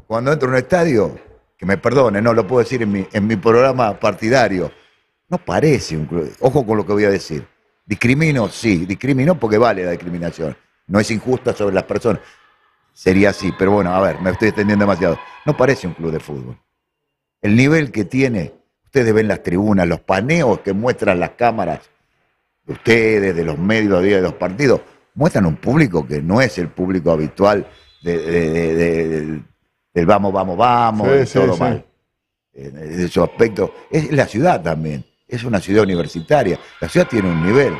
cuando 0.08 0.32
entro 0.34 0.48
a 0.48 0.52
un 0.54 0.58
estadio, 0.58 1.20
que 1.56 1.66
me 1.68 1.78
perdone, 1.78 2.22
no 2.24 2.34
lo 2.34 2.48
puedo 2.48 2.64
decir 2.64 2.82
en 2.82 2.92
mi, 2.92 3.08
en 3.12 3.28
mi 3.28 3.36
programa 3.36 4.00
partidario, 4.00 4.72
no 5.30 5.38
parece 5.38 5.96
un 5.96 6.06
club. 6.08 6.34
Ojo 6.40 6.66
con 6.66 6.78
lo 6.78 6.86
que 6.86 6.94
voy 6.94 7.04
a 7.04 7.12
decir. 7.12 7.46
Discrimino, 7.86 8.50
sí, 8.50 8.86
discrimino 8.88 9.36
porque 9.40 9.60
vale 9.60 9.84
la 9.86 9.92
discriminación. 9.92 10.58
No 10.88 11.00
es 11.00 11.12
injusta 11.12 11.54
sobre 11.54 11.76
las 11.76 11.84
personas. 11.84 12.22
Sería 12.94 13.30
así, 13.30 13.54
pero 13.60 13.72
bueno, 13.72 13.94
a 13.94 14.02
ver, 14.02 14.20
me 14.22 14.32
estoy 14.32 14.48
extendiendo 14.48 14.84
demasiado. 14.86 15.20
No 15.48 15.56
parece 15.56 15.88
un 15.88 15.94
club 15.94 16.12
de 16.12 16.20
fútbol. 16.20 16.58
El 17.42 17.56
nivel 17.56 17.90
que 17.90 18.04
tiene, 18.04 18.54
ustedes 18.84 19.14
ven 19.14 19.30
las 19.30 19.42
tribunas, 19.42 19.88
los 19.88 20.02
paneos 20.02 20.60
que 20.60 20.74
muestran 20.74 21.22
las 21.22 21.32
cámaras 21.32 21.80
de 22.66 22.74
ustedes, 22.74 23.34
de 23.34 23.46
los 23.46 23.58
medios 23.58 24.04
de 24.04 24.20
los 24.22 24.34
partidos, 24.34 24.82
muestran 25.16 25.46
un 25.46 25.56
público 25.56 26.06
que 26.06 26.22
no 26.22 26.42
es 26.42 26.58
el 26.58 26.68
público 26.68 27.12
habitual 27.12 27.66
de- 28.04 28.18
de- 28.18 28.50
de- 28.76 28.76
de- 28.76 29.42
del, 29.94 30.06
vamos, 30.06 30.34
vamos, 30.34 30.58
vamos, 30.58 31.08
Sí, 31.08 31.20
y 31.22 31.26
sí, 31.26 31.34
todo 31.40 31.54
sí. 31.54 31.60
mal. 31.62 31.86
En 32.54 32.78
esos 33.02 33.30
aspectos. 33.30 33.72
Es 33.90 34.12
la 34.12 34.26
ciudad 34.28 34.62
también, 34.62 35.06
es 35.30 35.46
una 35.46 35.62
ciudad 35.62 35.84
universitaria. 35.86 36.60
La 36.82 36.90
ciudad 36.90 37.08
tiene 37.08 37.30
un 37.32 37.42
nivel, 37.42 37.74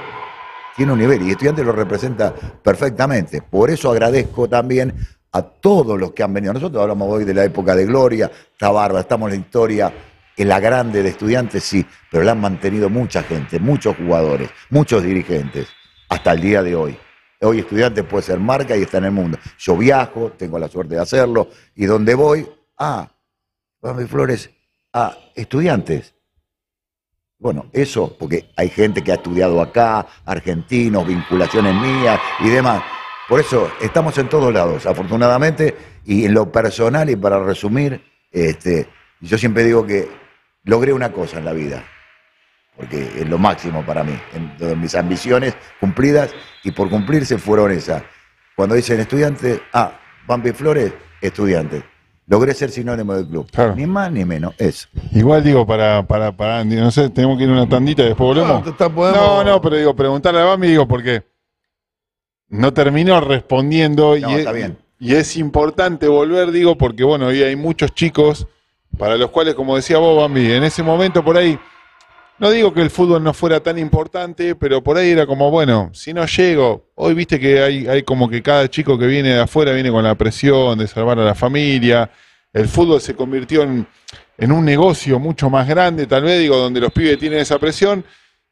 tiene 0.78 0.94
un 0.94 1.00
nivel 1.00 1.22
y 1.24 1.32
estudiante 1.32 1.66
lo 1.66 1.74
representa 1.74 2.34
perfectamente. 2.34 3.42
Por 3.42 3.70
eso 3.72 3.92
agradezco 3.92 4.48
también 4.48 4.94
a 5.32 5.42
todos 5.42 6.00
los 6.00 6.14
que 6.14 6.24
han 6.24 6.34
venido. 6.34 6.54
Nosotros 6.54 6.82
hablamos 6.82 7.10
hoy 7.10 7.26
de 7.26 7.34
la 7.34 7.44
época 7.44 7.76
de 7.76 7.86
gloria, 7.86 8.32
está 8.52 8.70
bárbara, 8.70 9.02
estamos 9.02 9.32
en 9.32 9.40
la 9.40 9.46
historia, 9.46 9.94
en 10.36 10.48
la 10.48 10.60
grande 10.60 11.04
de 11.04 11.10
estudiantes, 11.10 11.64
sí, 11.64 11.86
pero 12.12 12.24
la 12.24 12.32
han 12.32 12.42
mantenido 12.42 12.90
mucha 12.90 13.24
gente, 13.24 13.60
muchos 13.60 13.96
jugadores, 13.98 14.50
muchos 14.70 15.04
dirigentes, 15.04 15.68
hasta 16.10 16.32
el 16.34 16.42
día 16.42 16.64
de 16.64 16.76
hoy. 16.76 16.98
Hoy 17.42 17.60
estudiantes 17.60 18.04
puede 18.04 18.24
ser 18.24 18.40
marca 18.40 18.76
y 18.76 18.84
está 18.84 18.98
en 18.98 19.06
el 19.06 19.12
mundo. 19.12 19.38
Yo 19.60 19.78
viajo, 19.78 20.32
tengo 20.38 20.58
la 20.58 20.68
suerte 20.68 20.96
de 20.96 21.02
hacerlo, 21.02 21.50
y 21.76 21.86
donde 21.86 22.16
voy, 22.16 22.48
ah, 22.78 23.08
Bambi 23.82 24.06
Flores, 24.06 24.50
ah, 24.94 25.16
estudiantes. 25.36 26.14
Bueno, 27.40 27.68
eso, 27.72 28.16
porque 28.18 28.50
hay 28.56 28.70
gente 28.70 29.04
que 29.04 29.12
ha 29.12 29.16
estudiado 29.16 29.62
acá, 29.62 30.08
argentinos, 30.26 31.06
vinculaciones 31.06 31.76
mías 31.76 32.20
y 32.40 32.50
demás. 32.50 32.82
Por 33.28 33.40
eso 33.40 33.70
estamos 33.82 34.18
en 34.18 34.30
todos 34.30 34.54
lados, 34.54 34.86
afortunadamente, 34.86 35.76
y 36.06 36.26
en 36.26 36.34
lo 36.34 36.52
personal 36.52 37.10
y 37.10 37.16
para 37.16 37.44
resumir, 37.44 38.02
este, 38.32 38.88
yo 39.20 39.38
siempre 39.38 39.64
digo 39.66 39.86
que 39.86 40.08
logré 40.64 40.94
una 40.94 41.12
cosa 41.12 41.40
en 41.40 41.46
la 41.46 41.52
vida, 41.54 41.84
porque 42.76 43.02
es 43.18 43.28
lo 43.28 43.38
máximo 43.38 43.84
para 43.86 44.04
mí, 44.04 44.18
en, 44.34 44.54
en 44.66 44.80
mis 44.82 44.96
ambiciones 44.96 45.56
cumplidas 45.80 46.30
y 46.64 46.72
por 46.72 46.90
cumplirse 46.90 47.38
fueron 47.38 47.72
esas. 47.72 48.04
Cuando 48.56 48.76
dicen 48.76 49.00
estudiante, 49.00 49.62
ah, 49.74 49.92
Bambi 50.26 50.52
Flores, 50.52 50.94
estudiante. 51.22 51.84
Logré 52.28 52.54
ser 52.54 52.70
sinónimo 52.72 53.14
del 53.14 53.28
club. 53.28 53.50
Claro. 53.52 53.76
Ni 53.76 53.86
más 53.86 54.12
ni 54.12 54.26
menos, 54.26 54.54
eso. 54.58 54.88
Igual 55.14 55.44
digo, 55.44 55.66
para, 55.66 56.06
para, 56.06 56.32
para, 56.36 56.64
no 56.66 56.92
sé, 56.92 57.10
tenemos 57.10 57.38
que 57.38 57.44
ir 57.46 57.50
a 57.50 57.54
una 57.54 57.70
tandita 57.70 58.04
y 58.04 58.08
después 58.08 58.28
volvemos. 58.36 58.66
No, 58.66 58.94
podemos- 58.94 59.16
No, 59.18 59.44
no, 59.44 59.62
pero 59.62 59.76
digo, 59.78 59.96
preguntarle 59.96 60.42
a 60.42 60.46
Bami, 60.46 60.68
digo, 60.68 60.86
porque 60.88 61.24
no 62.50 62.74
terminó 62.74 63.20
respondiendo 63.22 64.18
No, 64.18 64.30
y, 64.30 64.34
está 64.36 64.52
es, 64.52 64.56
bien. 64.56 64.78
y 65.00 65.16
es 65.16 65.38
importante 65.38 66.08
volver, 66.08 66.52
digo, 66.52 66.78
porque 66.78 67.04
bueno, 67.04 67.28
hoy 67.28 67.44
hay 67.44 67.56
muchos 67.56 67.94
chicos 67.94 68.48
para 68.98 69.18
los 69.18 69.30
cuales, 69.30 69.54
como 69.56 69.76
decía 69.76 69.98
vos, 69.98 70.18
Bambi, 70.18 70.52
en 70.52 70.64
ese 70.64 70.82
momento 70.82 71.24
por 71.24 71.38
ahí, 71.38 71.60
no 72.40 72.52
digo 72.52 72.74
que 72.74 72.82
el 72.82 72.90
fútbol 72.90 73.24
no 73.24 73.34
fuera 73.34 73.60
tan 73.60 73.78
importante, 73.78 74.56
pero 74.56 74.84
por 74.84 74.98
ahí 74.98 75.10
era 75.10 75.26
como, 75.26 75.50
bueno, 75.50 75.90
si 75.94 76.14
no 76.14 76.26
llego, 76.26 76.90
hoy 76.96 77.14
viste 77.14 77.40
que 77.40 77.62
hay, 77.62 77.88
hay 77.88 78.04
como 78.04 78.30
que 78.30 78.42
cada 78.42 78.70
chico 78.70 78.98
que 78.98 79.08
viene 79.08 79.30
de 79.30 79.40
afuera 79.42 79.72
viene 79.74 79.92
con 79.92 80.04
la 80.04 80.16
presión 80.16 80.78
de 80.78 80.88
salvar 80.88 81.20
a 81.20 81.24
la 81.26 81.36
familia, 81.36 82.10
el 82.54 82.68
fútbol 82.68 83.02
se 83.02 83.16
convirtió 83.16 83.64
en, 83.64 83.88
en 84.38 84.52
un 84.52 84.64
negocio 84.64 85.20
mucho 85.20 85.50
más 85.50 85.68
grande, 85.68 86.06
tal 86.06 86.24
vez, 86.24 86.40
digo, 86.40 86.58
donde 86.58 86.80
los 86.80 86.92
pibes 86.92 87.18
tienen 87.18 87.40
esa 87.40 87.60
presión, 87.60 88.06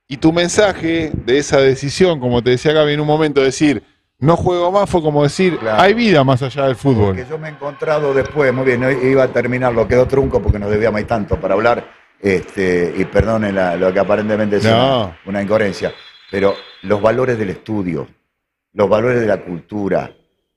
y 0.08 0.18
tu 0.18 0.32
mensaje 0.32 1.12
de 1.14 1.38
esa 1.38 1.60
decisión, 1.60 2.20
como 2.20 2.44
te 2.44 2.52
decía 2.52 2.74
Gaby 2.74 2.94
en 2.94 3.00
un 3.00 3.08
momento, 3.08 3.42
decir, 3.42 3.84
no 4.20 4.36
juego 4.38 4.72
más, 4.72 4.90
fue 4.90 5.02
como 5.02 5.24
decir, 5.24 5.58
Claro. 5.58 5.82
hay 5.82 5.94
vida 5.94 6.24
más 6.24 6.42
allá 6.42 6.66
del 6.66 6.76
fútbol. 6.76 7.16
Que 7.16 7.26
yo 7.30 7.38
me 7.38 7.48
he 7.50 7.52
encontrado 7.52 8.14
después, 8.14 8.54
muy 8.54 8.66
bien, 8.66 8.84
iba 9.04 9.24
a 9.24 9.28
terminarlo, 9.28 9.88
quedó 9.88 10.08
trunco 10.08 10.42
porque 10.42 10.60
nos 10.60 10.70
debíamos 10.70 11.00
hay 11.00 11.06
tanto 11.06 11.40
para 11.40 11.54
hablar, 11.56 11.86
este, 12.22 12.94
y 12.98 13.06
perdonen 13.06 13.56
la- 13.56 13.76
lo 13.76 13.92
que 13.92 14.00
aparentemente 14.00 14.58
es 14.58 14.64
No. 14.64 15.06
una, 15.08 15.20
una 15.26 15.42
incoherencia, 15.42 15.94
pero 16.32 16.56
los 16.84 17.02
valores 17.02 17.38
del 17.38 17.50
estudio, 17.50 18.08
los 18.74 18.90
valores 18.90 19.20
de 19.20 19.28
la 19.28 19.42
cultura, 19.44 20.12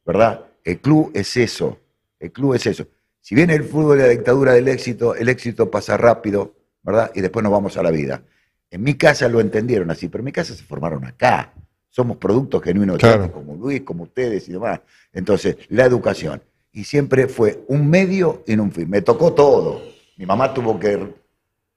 ¿verdad? 0.06 0.44
El 0.64 0.78
club 0.80 1.10
es 1.14 1.36
eso, 1.36 1.78
el 2.20 2.30
club 2.32 2.54
es 2.54 2.66
eso. 2.66 2.86
Si 3.20 3.34
bien 3.34 3.50
el 3.50 3.64
fútbol 3.64 3.98
es 3.98 4.06
la 4.06 4.10
dictadura 4.12 4.52
del 4.52 4.68
éxito, 4.68 5.14
el 5.14 5.28
éxito 5.28 5.70
pasa 5.70 5.96
rápido, 5.96 6.54
¿verdad? 6.82 7.10
Y 7.14 7.20
después 7.20 7.42
nos 7.42 7.52
vamos 7.52 7.76
a 7.76 7.82
la 7.82 7.90
vida. 7.90 8.22
En 8.70 8.82
mi 8.82 8.94
casa 8.94 9.28
lo 9.28 9.40
entendieron 9.40 9.90
así, 9.90 10.08
pero 10.08 10.20
en 10.22 10.26
mi 10.26 10.32
casa 10.32 10.54
se 10.54 10.62
formaron 10.62 11.04
acá. 11.04 11.52
Somos 11.90 12.16
productos 12.18 12.62
genuinos, 12.62 12.98
Claro. 12.98 13.32
como 13.32 13.54
Luis, 13.54 13.80
como 13.82 14.04
ustedes 14.04 14.48
y 14.48 14.52
demás. 14.52 14.80
Entonces, 15.12 15.56
la 15.70 15.84
educación. 15.84 16.42
Y 16.72 16.84
siempre 16.84 17.26
fue 17.28 17.64
un 17.68 17.88
medio 17.88 18.44
en 18.46 18.60
un 18.60 18.70
fin. 18.70 18.88
Me 18.90 19.00
tocó 19.02 19.32
todo. 19.32 19.80
Mi 20.16 20.26
mamá 20.26 20.52
tuvo 20.52 20.78
que 20.78 21.14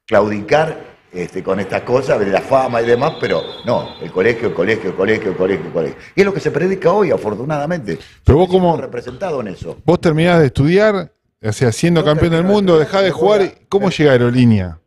claudicar 0.05 0.91
este, 1.13 1.43
con 1.43 1.59
estas 1.59 1.81
cosas, 1.81 2.19
de 2.19 2.27
la 2.27 2.39
fama 2.41 2.81
y 2.81 2.85
demás, 2.85 3.13
pero 3.19 3.41
no, 3.65 3.99
el 4.01 4.11
colegio, 4.11 4.47
el 4.49 4.53
colegio, 4.53 4.91
el 4.91 4.95
colegio, 4.95 5.31
el 5.31 5.37
colegio, 5.37 5.65
el 5.67 5.71
colegio. 5.73 5.97
Y 6.15 6.21
es 6.21 6.25
lo 6.25 6.33
que 6.33 6.39
se 6.39 6.51
predica 6.51 6.91
hoy, 6.91 7.11
afortunadamente. 7.11 7.99
Pero 8.23 8.37
vos 8.37 8.49
como- 8.49 8.77
representado 8.77 9.41
en 9.41 9.49
eso. 9.49 9.77
Vos 9.85 9.99
terminás 9.99 10.39
de 10.39 10.45
estudiar, 10.47 11.11
o 11.43 11.51
sea, 11.51 11.71
siendo 11.73 12.03
campeón 12.05 12.31
del 12.31 12.43
mundo, 12.45 12.79
dejás 12.79 13.03
de 13.03 13.11
jugar, 13.11 13.41
a- 13.41 13.51
¿cómo 13.67 13.87
me- 13.87 13.91
llega 13.93 14.11
Aerolínea? 14.13 14.79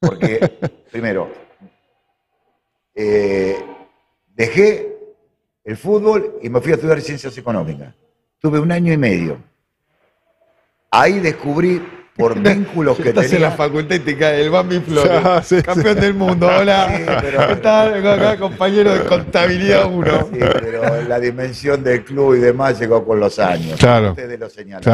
Porque, 0.00 0.40
primero, 0.90 1.30
eh, 2.94 3.56
dejé 4.34 4.96
el 5.64 5.76
fútbol 5.76 6.38
y 6.42 6.48
me 6.48 6.60
fui 6.60 6.72
a 6.72 6.74
estudiar 6.76 7.00
ciencias 7.00 7.36
económicas. 7.36 7.94
Tuve 8.40 8.58
un 8.58 8.72
año 8.72 8.92
y 8.92 8.96
medio. 8.96 9.38
Ahí 10.90 11.20
descubrí, 11.20 11.80
por 12.16 12.38
vínculos 12.42 12.96
que 12.98 13.10
Estás 13.10 13.26
en 13.26 13.30
tenía... 13.32 13.50
la 13.50 13.56
facultad 13.56 13.94
y 13.94 13.98
te 14.00 14.16
cae 14.16 14.42
el 14.42 14.50
Bambi 14.50 14.80
Flores, 14.80 15.20
Ah, 15.24 15.42
sí, 15.44 15.62
campeón 15.62 15.94
sí. 15.96 16.00
del 16.00 16.14
mundo. 16.14 16.48
Hola, 16.48 16.94
Sí, 16.96 17.02
pero- 17.20 17.46
¿qué 17.48 17.56
tal? 17.56 17.92
Vengo 17.92 18.08
acá, 18.10 18.36
compañero 18.38 18.94
de 18.94 19.04
contabilidad 19.04 19.84
1. 19.86 20.18
Sí, 20.32 20.38
pero 20.40 21.02
la 21.02 21.20
dimensión 21.20 21.84
del 21.84 22.04
club 22.04 22.34
y 22.36 22.40
demás 22.40 22.80
llegó 22.80 23.04
con 23.06 23.20
los 23.20 23.38
años. 23.38 23.78
Claro. 23.78 24.10
Ustedes 24.10 24.40
lo 24.40 24.48
señalan. 24.50 24.82
Claro. 24.82 24.88